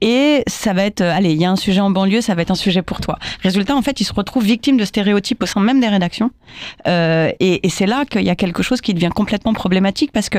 [0.00, 2.42] Et ça va être, euh, allez, il y a un sujet en banlieue, ça va
[2.42, 3.18] être un sujet pour toi.
[3.42, 6.30] Résultat, en fait, ils se retrouvent victimes de stéréotypes au sein même des rédactions.
[6.86, 10.38] Euh, et c'est là qu'il y a quelque chose qui devient complètement problématique parce que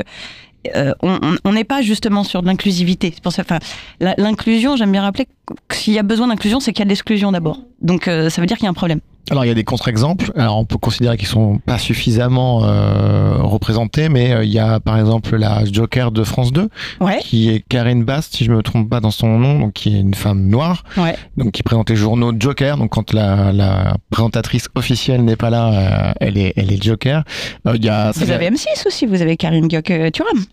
[0.76, 3.12] euh, on n'est pas justement sur de l'inclusivité.
[3.14, 3.58] C'est pour enfin,
[3.98, 5.26] l'inclusion, j'aime bien rappeler
[5.68, 7.60] que s'il y a besoin d'inclusion, c'est qu'il y a de l'exclusion d'abord.
[7.80, 9.00] Donc, ça veut dire qu'il y a un problème.
[9.30, 10.32] Alors il y a des contre-exemples.
[10.36, 14.80] Alors on peut considérer qu'ils sont pas suffisamment euh, représentés, mais euh, il y a
[14.80, 16.68] par exemple la Joker de France 2,
[17.00, 17.18] Ouais.
[17.20, 20.00] qui est Karine Bast, si je me trompe pas dans son nom, donc qui est
[20.00, 21.16] une femme noire, Ouais.
[21.36, 22.76] donc qui présente les journaux Joker.
[22.76, 25.72] Donc quand la, la présentatrice officielle n'est pas là,
[26.08, 27.24] euh, elle est elle est Joker.
[27.66, 30.44] Euh, Il y a Vous avez M6 aussi, vous avez Karine Gioc-Turam.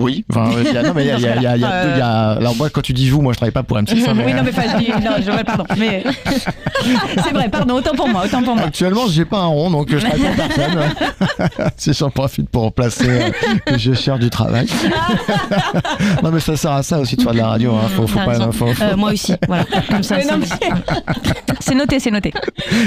[0.00, 1.46] Oui, enfin, il y a, non, mais il y a, il y a, il y
[1.46, 3.32] a, il y a deux- il y a- alors moi, quand tu dis vous, moi,
[3.32, 3.90] je travaille pas pour M6.
[4.08, 6.04] hein, mais, oui, non, mais enfin, je dis, non, je, pardon, mais
[7.24, 8.64] c'est vrai, pardon, autant pour moi, autant pour moi.
[8.66, 11.70] Actuellement, j'ai pas un rond, donc je travaille pour personne.
[11.76, 14.66] si j'en profite pour remplacer euh, je cherche du travail.
[16.22, 17.74] non, mais ça sert à ça aussi de faire de la radio.
[17.74, 17.88] Hein.
[17.94, 18.52] Faut, faut T'as pas, raison.
[18.52, 19.64] faut- faut- Euh, moi aussi, voilà.
[19.90, 20.16] Comme ça,
[21.60, 22.32] c'est- noté, c'est noté.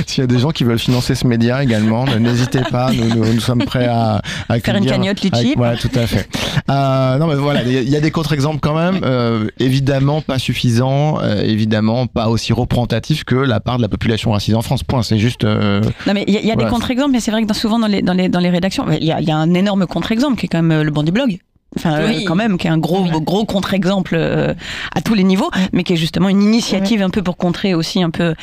[0.08, 2.92] S'il y a des gens qui veulent financer ce média également, n'hésitez pas.
[2.92, 5.54] Nous, nous, nous sommes prêts à, à Faire une cagnotte litchi.
[5.56, 6.28] Voilà, tout à fait.
[6.70, 9.02] Euh, non, mais voilà, il y a- il y a des contre-exemples quand même.
[9.04, 11.20] Euh, évidemment, pas suffisants.
[11.22, 14.84] euh, évidemment, pas aussi représentatifs que la part de la population racisée en France.
[14.84, 15.04] Point.
[15.04, 15.44] C'est juste.
[15.44, 16.70] euh, Non, mais il y a, il y a Voilà.
[16.70, 18.86] des contre-exemples, mais c'est vrai que dans- souvent dans les, dans les, dans les rédactions,
[18.92, 21.04] il y a, il y a un énorme contre-exemple qui est quand même le banc
[21.04, 21.40] du blog.
[21.78, 22.26] Enfin, euh, Oui.
[22.26, 24.56] quand même, qui est un gros, gros contre-exemple euh,
[24.96, 28.02] à tous les niveaux, mais qui est justement une initiative un peu pour contrer aussi
[28.02, 28.34] un peu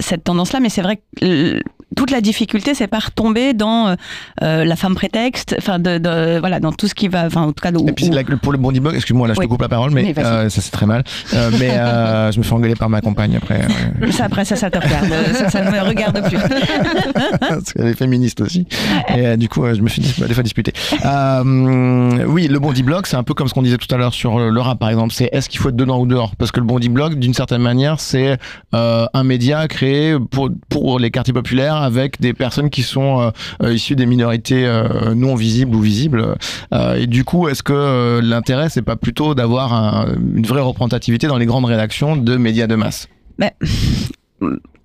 [0.00, 0.58] cette tendance-là.
[0.60, 1.60] Mais c'est vrai que euh,
[1.94, 3.94] toute la difficulté, c'est pas retomber dans
[4.42, 7.52] euh, la femme prétexte, enfin de, de, voilà, dans tout ce qui va, enfin en
[7.52, 7.70] tout cas.
[7.70, 8.10] Et puis
[8.42, 10.86] pour le bondi blog, excuse-moi, là je te coupe la parole, mais, ça c'est très
[10.86, 11.04] mal.
[11.32, 11.68] mais
[12.32, 13.60] je me fais engueuler par ma compagne après.
[14.10, 15.06] Ça après ça, ça te regarde,
[15.50, 16.38] ça, ne me regarde plus.
[17.40, 18.66] Parce qu'elle est féministe aussi.
[19.14, 20.72] Et du coup, je me fais des fois disputer.
[21.04, 24.38] oui, le bondi blog, c'est un peu comme ce qu'on disait tout à l'heure sur
[24.38, 25.12] le rap par exemple.
[25.12, 26.34] C'est est-ce qu'il faut être dedans ou dehors?
[26.36, 28.38] Parce que le bondi blog, d'une certaine manière, c'est
[28.72, 33.96] un média créé pour pour les quartiers populaires avec des personnes qui sont euh, issues
[33.96, 36.36] des minorités euh, non visibles ou visibles.
[36.72, 41.38] Euh, et du coup, est-ce que l'intérêt, c'est pas plutôt d'avoir une vraie représentativité dans
[41.38, 43.08] les grandes rédactions de médias de masse?
[43.38, 43.54] Mais,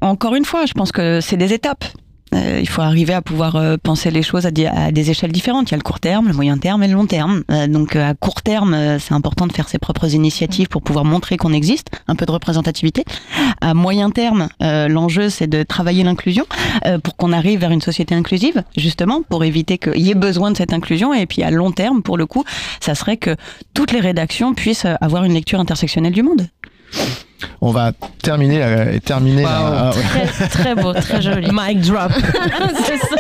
[0.02, 1.86] Encore une fois, je pense que c'est des étapes.
[2.34, 5.32] Euh, il faut arriver à pouvoir euh, penser les choses à des, à des, échelles
[5.32, 5.70] différentes.
[5.70, 7.44] Il y a le court terme, le moyen terme et le long terme.
[7.52, 11.38] Euh, donc à court terme, c'est important de faire ses propres initiatives pour pouvoir montrer
[11.38, 13.04] qu'on existe, un peu de représentativité.
[13.60, 16.46] À moyen terme, l'enjeu c'est de travailler l'inclusion
[17.04, 20.58] pour qu'on arrive vers une société inclusive, justement, pour éviter qu'il y ait besoin de
[20.58, 21.14] cette inclusion.
[21.14, 22.44] Et puis à long terme, pour le coup,
[22.80, 23.36] ça serait que
[23.74, 26.48] toutes les rédactions puissent avoir une lecture intersectionnelle du monde.
[27.62, 31.50] On va terminer, la, terminer la, ah, très, beau, très joli.
[31.54, 32.12] Mic drop.
[32.86, 33.16] c'est ça.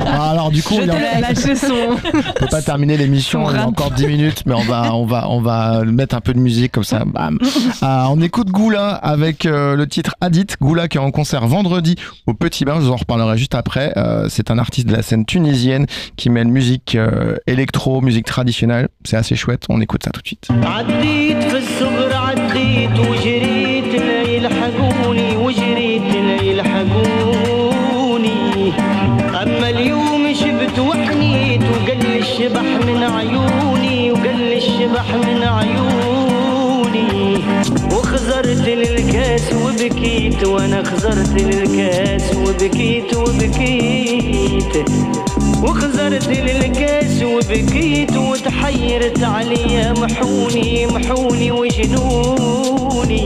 [0.00, 4.06] Ah, alors du coup, on, te on peut pas terminer l'émission, on a encore 10
[4.06, 7.04] minutes, mais on va, on va, on va mettre un peu de musique comme ça.
[7.04, 7.38] Bam.
[7.82, 10.46] Ah, on écoute Goula avec euh, le titre Adit.
[10.60, 11.96] Goula qui est en concert vendredi
[12.26, 12.76] au Petit Bain.
[12.76, 13.92] Je vous en reparlerai juste après.
[13.96, 16.96] Euh, c'est un artiste de la scène tunisienne qui mêle musique
[17.46, 18.88] électro, musique traditionnelle.
[19.04, 19.64] C'est assez chouette.
[19.68, 20.48] On écoute ça tout de suite.
[20.64, 21.55] Adit
[22.76, 23.35] तुझे
[39.86, 44.90] وبكيت وأنا خزرت للكاس وبكيت وبكيت.
[45.62, 53.16] وخزرت للكاس وبكيت وتحيرت عليا محوني محوني وجنوني.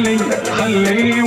[0.00, 0.18] خلي
[0.58, 1.19] خلي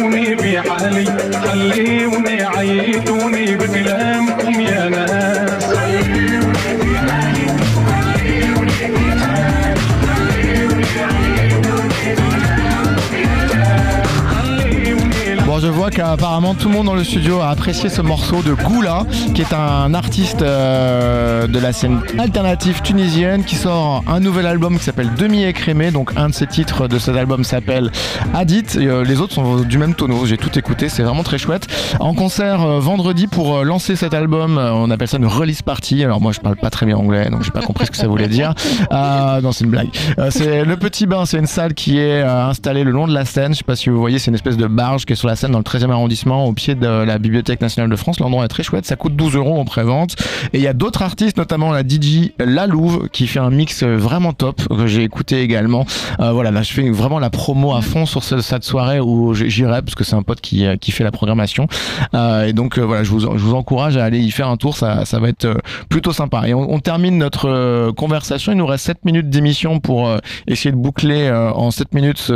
[16.57, 19.93] tout le monde dans le studio a apprécié ce morceau de Goula, qui est un
[19.93, 25.43] artiste euh, de la scène alternative tunisienne qui sort un nouvel album qui s'appelle Demi
[25.43, 25.91] écrémé.
[25.91, 27.91] Donc un de ses titres de cet album s'appelle
[28.33, 28.77] Hadith.
[28.79, 30.25] Euh, les autres sont du même tonneau.
[30.25, 31.67] J'ai tout écouté, c'est vraiment très chouette.
[31.99, 36.03] En concert euh, vendredi pour lancer cet album, on appelle ça une release party.
[36.03, 38.07] Alors moi je parle pas très bien anglais, donc j'ai pas compris ce que ça
[38.07, 38.53] voulait dire.
[38.91, 39.89] non, c'est une blague.
[40.29, 43.53] c'est le Petit Bain, c'est une salle qui est installée le long de la scène.
[43.53, 45.35] Je sais pas si vous voyez, c'est une espèce de barge qui est sur la
[45.35, 48.19] scène dans le 13e arrondissement, au pied de la Bibliothèque nationale de France.
[48.19, 50.15] L'endroit est très chouette, ça coûte 12 euros en prévente.
[50.53, 53.83] Et il y a d'autres artistes, notamment la DJ La Louve, qui fait un mix
[53.83, 55.85] vraiment top, que j'ai écouté également.
[56.19, 59.33] Euh, voilà, là, je fais vraiment la promo à fond sur ce- cette soirée où
[59.33, 61.67] j'irai, parce que c'est un pote qui, qui fait la programmation.
[62.13, 64.57] Euh, et donc, euh, voilà, je vous, je vous encourage à aller y faire un
[64.57, 65.55] tour, ça, ça va être euh,
[65.89, 66.47] plutôt sympa.
[66.47, 70.17] Et on, termine notre euh, conversation, il nous reste 7 minutes d'émission pour euh,
[70.47, 72.31] essayer de boucler euh, en 7 minutes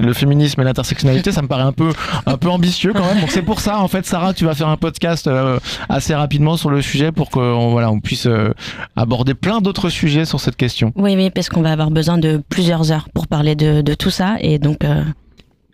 [0.00, 1.32] le féminisme et l'intersectionnalité.
[1.32, 1.92] Ça me paraît un peu,
[2.26, 3.24] un peu ambitieux quand même.
[3.28, 6.70] C'est pour ça, en fait, Sarah, tu vas faire un podcast euh, assez rapidement sur
[6.70, 8.52] le sujet pour qu'on voilà, on puisse euh,
[8.96, 10.92] aborder plein d'autres sujets sur cette question.
[10.96, 14.10] Oui, oui, parce qu'on va avoir besoin de plusieurs heures pour parler de, de tout
[14.10, 14.36] ça.
[14.40, 15.02] Et donc, euh,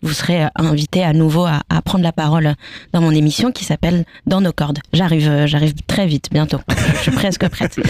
[0.01, 2.55] vous serez euh, invité à nouveau à, à prendre la parole
[2.93, 4.79] dans mon émission qui s'appelle Dans nos cordes.
[4.93, 6.59] J'arrive, euh, j'arrive très vite, bientôt.
[6.95, 7.75] Je suis presque prête.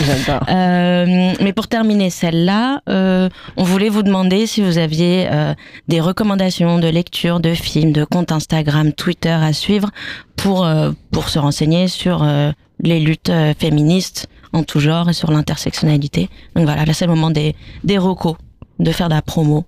[0.49, 5.53] Euh, mais pour terminer celle-là, euh, on voulait vous demander si vous aviez euh,
[5.88, 9.89] des recommandations de lecture, de films, de comptes Instagram, Twitter à suivre
[10.36, 12.51] pour, euh, pour se renseigner sur euh,
[12.82, 16.30] les luttes féministes en tout genre et sur l'intersectionnalité.
[16.55, 18.36] Donc voilà, là c'est le moment des, des recos,
[18.80, 19.66] de faire de la promo.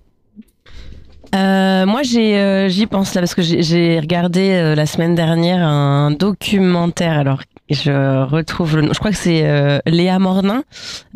[1.34, 2.02] Euh, moi,
[2.36, 7.18] euh, j'y pense là parce que j'ai- j'ai regardé euh, la semaine dernière un documentaire.
[7.18, 8.92] Alors, je retrouve le nom.
[8.92, 10.64] Je crois que c'est euh, Léa Mornin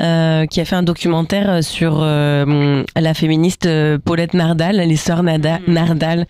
[0.00, 5.22] euh, qui a fait un documentaire sur euh, la féministe euh, Paulette Nardal, les sœurs
[5.22, 6.26] Nada- Nardal.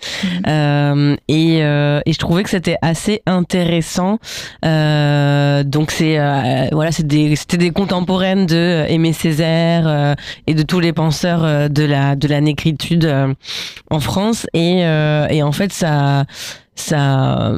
[0.47, 4.19] Euh, et, euh, et je trouvais que c'était assez intéressant.
[4.65, 10.15] Euh, donc c'est euh, voilà, des, c'était des contemporaines de Aimé Césaire euh,
[10.47, 13.35] et de tous les penseurs de la de la négritude euh,
[13.91, 14.47] en France.
[14.55, 16.25] Et, euh, et en fait, ça
[16.75, 17.53] ça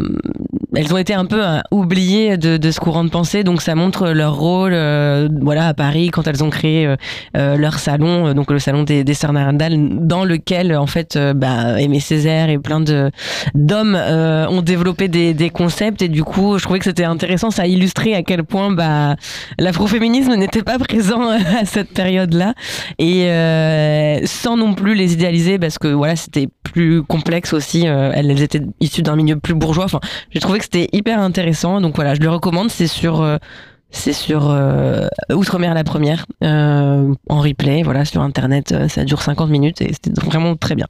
[0.75, 3.45] elles ont été un peu euh, oubliées de, de ce courant de pensée.
[3.45, 6.97] Donc ça montre leur rôle euh, voilà à Paris quand elles ont créé euh,
[7.37, 11.33] euh, leur salon euh, donc le salon des, des Narandal dans lequel en fait euh,
[11.33, 13.11] bah, Aimé Césaire et plein de
[13.55, 16.03] d'hommes euh, ont développé des, des concepts.
[16.03, 17.51] Et du coup je trouvais que c'était intéressant.
[17.51, 19.17] Ça illustrait à quel point bah
[19.59, 22.53] l'afroféminisme n'était pas présent à cette période là
[22.99, 28.11] et euh, sans non plus les idéaliser parce que voilà c'était plus complexe aussi euh,
[28.15, 29.85] elles étaient issues d'un milieu plus bourgeois.
[29.85, 30.01] Enfin
[30.31, 31.81] j'ai trouvé que c'était hyper intéressant.
[31.81, 32.71] Donc voilà je le recommande.
[32.71, 33.39] C'est sur euh,
[33.91, 37.83] c'est sur euh, Outre-mer la première euh, en replay.
[37.83, 40.87] Voilà sur internet euh, ça dure 50 minutes et c'était vraiment très bien.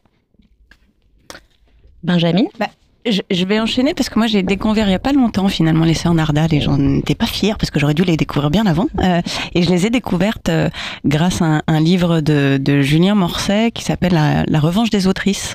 [2.02, 2.44] Benjamin?
[2.58, 2.68] Bah,
[3.06, 5.94] je, vais enchaîner parce que moi j'ai découvert il y a pas longtemps finalement les
[5.94, 8.86] sœurs Nardal et j'en étais pas fière parce que j'aurais dû les découvrir bien avant.
[9.02, 9.20] Euh,
[9.54, 10.68] et je les ai découvertes euh,
[11.04, 15.06] grâce à un, un livre de, de Julien Morcet qui s'appelle la, La revanche des
[15.06, 15.54] autrices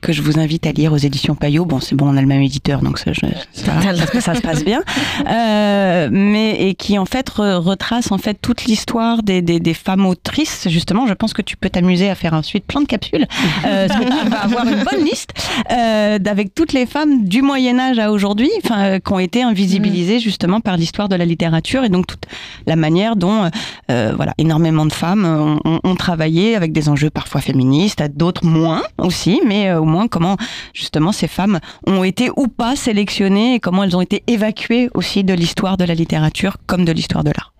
[0.00, 1.64] que je vous invite à lire aux éditions Payot.
[1.64, 3.20] Bon, c'est bon, on a le même éditeur, donc ça, je-
[3.52, 4.82] ça, ça- ça se passe bien.
[5.28, 9.74] Euh, mais et qui en fait re- retrace en fait toute l'histoire des, des, des
[9.74, 10.68] femmes autrices.
[10.68, 13.26] Justement, je pense que tu peux t'amuser à faire ensuite plein de capsules,
[13.66, 15.30] euh, parce que tu vas avoir une bonne liste
[15.70, 19.42] euh, avec toutes les femmes du Moyen Âge à aujourd'hui, enfin, euh, qui ont été
[19.42, 22.24] invisibilisées justement par l'histoire de la littérature et donc toute
[22.66, 23.50] la manière dont,
[23.88, 28.82] voilà, énormément de femmes ont, ont- ont travaillé avec des enjeux parfois féministes, d'autres moins
[28.98, 30.36] aussi, mais euh, au moins comment
[30.74, 35.24] justement ces femmes ont été ou pas sélectionnées et comment elles ont été évacuées aussi
[35.24, 37.52] de l'histoire de la littérature comme de l'histoire de l'art.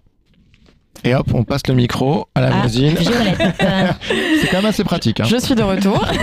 [1.04, 2.94] Et hop, on passe le micro à la Ah, voisine.
[2.94, 3.38] Violette.
[4.40, 5.20] c'est quand même assez pratique.
[5.20, 5.24] hein.
[5.26, 6.04] Je suis de retour.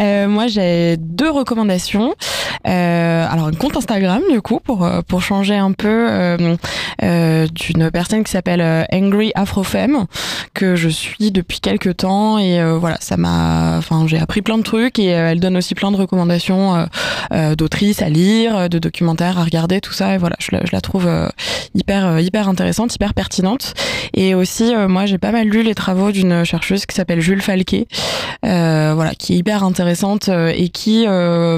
[0.00, 2.14] Euh, moi, j'ai deux recommandations.
[2.68, 6.56] Euh, alors, un compte Instagram, du coup, pour, euh, pour changer un peu euh,
[7.02, 10.06] euh, d'une personne qui s'appelle euh, Angry Afrofemme,
[10.54, 12.38] que je suis depuis quelques temps.
[12.38, 13.76] Et euh, voilà, ça m'a.
[13.78, 16.84] Enfin, j'ai appris plein de trucs et euh, elle donne aussi plein de recommandations euh,
[17.32, 20.14] euh, d'autrices à lire, de documentaires à regarder, tout ça.
[20.14, 21.28] Et voilà, je la, je la trouve euh,
[21.74, 23.74] hyper, euh, hyper intéressante, hyper pertinente.
[24.14, 27.42] Et aussi, euh, moi, j'ai pas mal lu les travaux d'une chercheuse qui s'appelle Jules
[27.42, 27.86] Falquet,
[28.44, 31.06] euh, voilà, qui est hyper intéressante euh, et qui,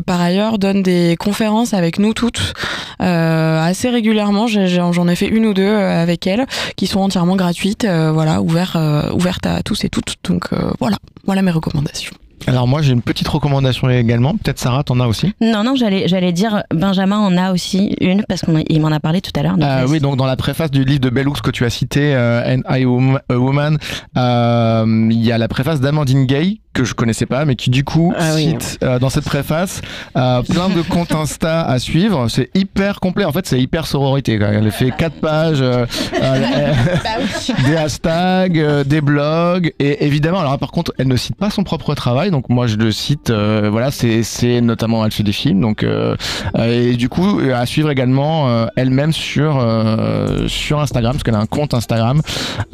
[0.06, 2.54] par ailleurs, donne des conférences avec nous toutes
[2.98, 4.46] assez régulièrement.
[4.46, 6.46] J'en ai fait une ou deux avec elle,
[6.76, 8.76] qui sont entièrement gratuites, voilà, ouvertes,
[9.14, 10.16] ouvertes à tous et toutes.
[10.24, 12.19] Donc voilà, voilà mes recommandations.
[12.46, 14.32] Alors moi j'ai une petite recommandation également.
[14.36, 15.34] Peut-être Sarah, t'en as aussi.
[15.40, 19.20] Non, non, j'allais, j'allais dire, Benjamin en a aussi une, parce qu'il m'en a parlé
[19.20, 19.56] tout à l'heure.
[19.60, 22.56] Euh, oui, donc dans la préface du livre de Bellux que tu as cité, euh,
[22.56, 23.78] And I a Woman,
[24.16, 27.82] euh, il y a la préface d'Amandine Gay que je connaissais pas, mais qui du
[27.84, 28.50] coup Ah oui.
[28.60, 29.80] cite euh, dans cette préface
[30.16, 32.28] euh, plein de comptes Insta à suivre.
[32.28, 33.24] C'est hyper complet.
[33.24, 34.38] En fait, c'est hyper sororité.
[34.38, 34.48] quoi.
[34.48, 35.84] Elle fait quatre pages, euh,
[36.22, 36.72] euh,
[37.66, 40.38] des hashtags, euh, des blogs, et évidemment.
[40.40, 43.30] Alors par contre, elle ne cite pas son propre travail, donc moi je le cite.
[43.30, 46.14] euh, voilà, c'est c'est notamment elle fait des films, donc euh,
[46.56, 51.34] euh, et du coup à suivre également euh, elle-même sur euh, sur Instagram, parce qu'elle
[51.34, 52.22] a un compte Instagram.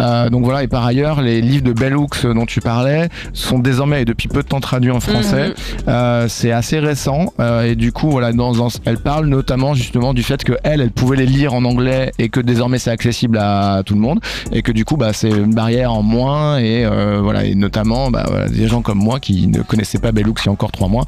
[0.01, 3.86] Euh, donc voilà, et par ailleurs, les livres de Bellux dont tu parlais sont désormais
[3.87, 5.49] désormais est depuis peu de temps traduit en français.
[5.49, 5.55] Mhm.
[5.89, 10.13] Euh, c'est assez récent euh, et du coup voilà dans, dans- elle parle notamment justement
[10.15, 13.39] du fait que elle elle pouvait les lire en anglais et que désormais c'est accessible
[13.39, 14.21] à tout le monde
[14.53, 18.11] et que du coup bah c'est une barrière en moins et euh, voilà et notamment
[18.11, 20.73] bah, voilà, des gens comme moi qui ne connaissaient pas Bellux il y a encore
[20.73, 21.05] trois mois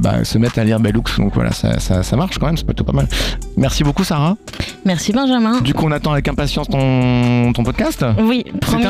[0.00, 2.64] bah, se mettent à lire Bellux donc voilà ça, ça, ça marche quand même c'est
[2.66, 3.06] plutôt pas mal.
[3.56, 4.36] Merci beaucoup Sarah.
[4.84, 5.60] Merci Benjamin.
[5.60, 8.04] Du coup on attend avec impatience ton, ton podcast.
[8.20, 8.84] Oui, promis,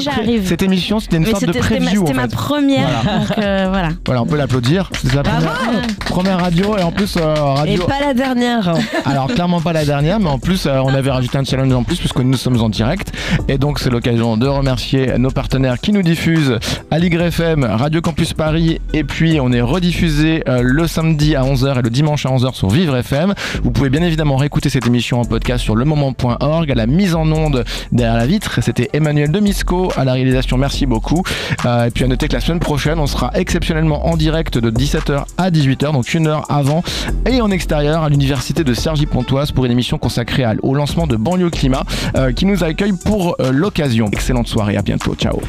[0.00, 0.46] j'arrive.
[0.48, 2.36] Cette émission c'était une Mais sorte de c'était- c'était ma- preview C'était ma fait.
[2.64, 3.18] Première, Voilà.
[3.18, 3.88] donc euh, voilà.
[4.06, 4.90] Voilà, on peut l'applaudir.
[4.94, 7.84] C'est la première, première radio et en plus euh, Et radio.
[7.86, 8.74] pas la dernière.
[9.04, 11.82] Alors clairement pas la dernière, mais en plus euh, on avait rajouté un challenge en
[11.84, 13.12] plus puisque nous sommes en direct
[13.48, 16.58] et donc c'est l'occasion de remercier nos partenaires qui nous diffusent
[16.90, 21.78] à FM, Radio Campus Paris et puis on est rediffusé euh, le samedi à 11h
[21.78, 23.34] et le dimanche à 11h sur Vivre FM.
[23.62, 27.30] Vous pouvez bien évidemment réécouter cette émission en podcast sur lemoment.org à la mise en
[27.30, 28.60] onde derrière la vitre.
[28.62, 30.56] C'était Emmanuel Demisco à la réalisation.
[30.56, 31.22] Merci beaucoup.
[31.66, 34.70] Euh, et puis à noter que la semaine prochaine, on sera exceptionnellement en direct de
[34.70, 36.82] 17h à 18h, donc une heure avant
[37.26, 41.50] et en extérieur à l'université de Cergy-Pontoise pour une émission consacrée au lancement de Banlieue
[41.50, 41.84] Climat
[42.16, 44.08] euh, qui nous accueille pour euh, l'occasion.
[44.12, 45.40] Excellente soirée, à bientôt, ciao.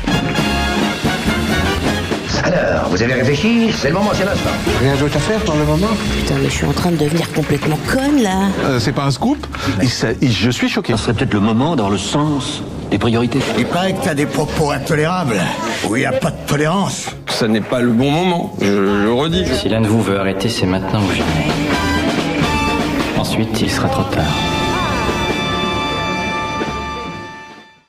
[2.44, 3.72] Alors, vous avez réfléchi?
[3.76, 4.50] C'est le moment, c'est l'instant.
[4.82, 5.88] Rien d'autre à faire pour le moment?
[6.20, 8.50] Putain, mais je suis en train de devenir complètement conne là.
[8.66, 9.46] Euh, C'est pas un scoop
[9.82, 10.94] Il s'est- il- Je suis choqué.
[10.96, 13.40] Ce serait peut-être le moment dans le sens des priorités.
[13.58, 15.42] Il paraît que t'as des propos intolérables,
[15.88, 17.08] où il n'y a pas de tolérance.
[17.28, 19.46] Ça n'est pas le bon moment, je le redis.
[19.54, 21.48] Si l'un de vous veut arrêter, c'est maintenant ou jamais.
[23.18, 24.55] Ensuite, il sera trop tard.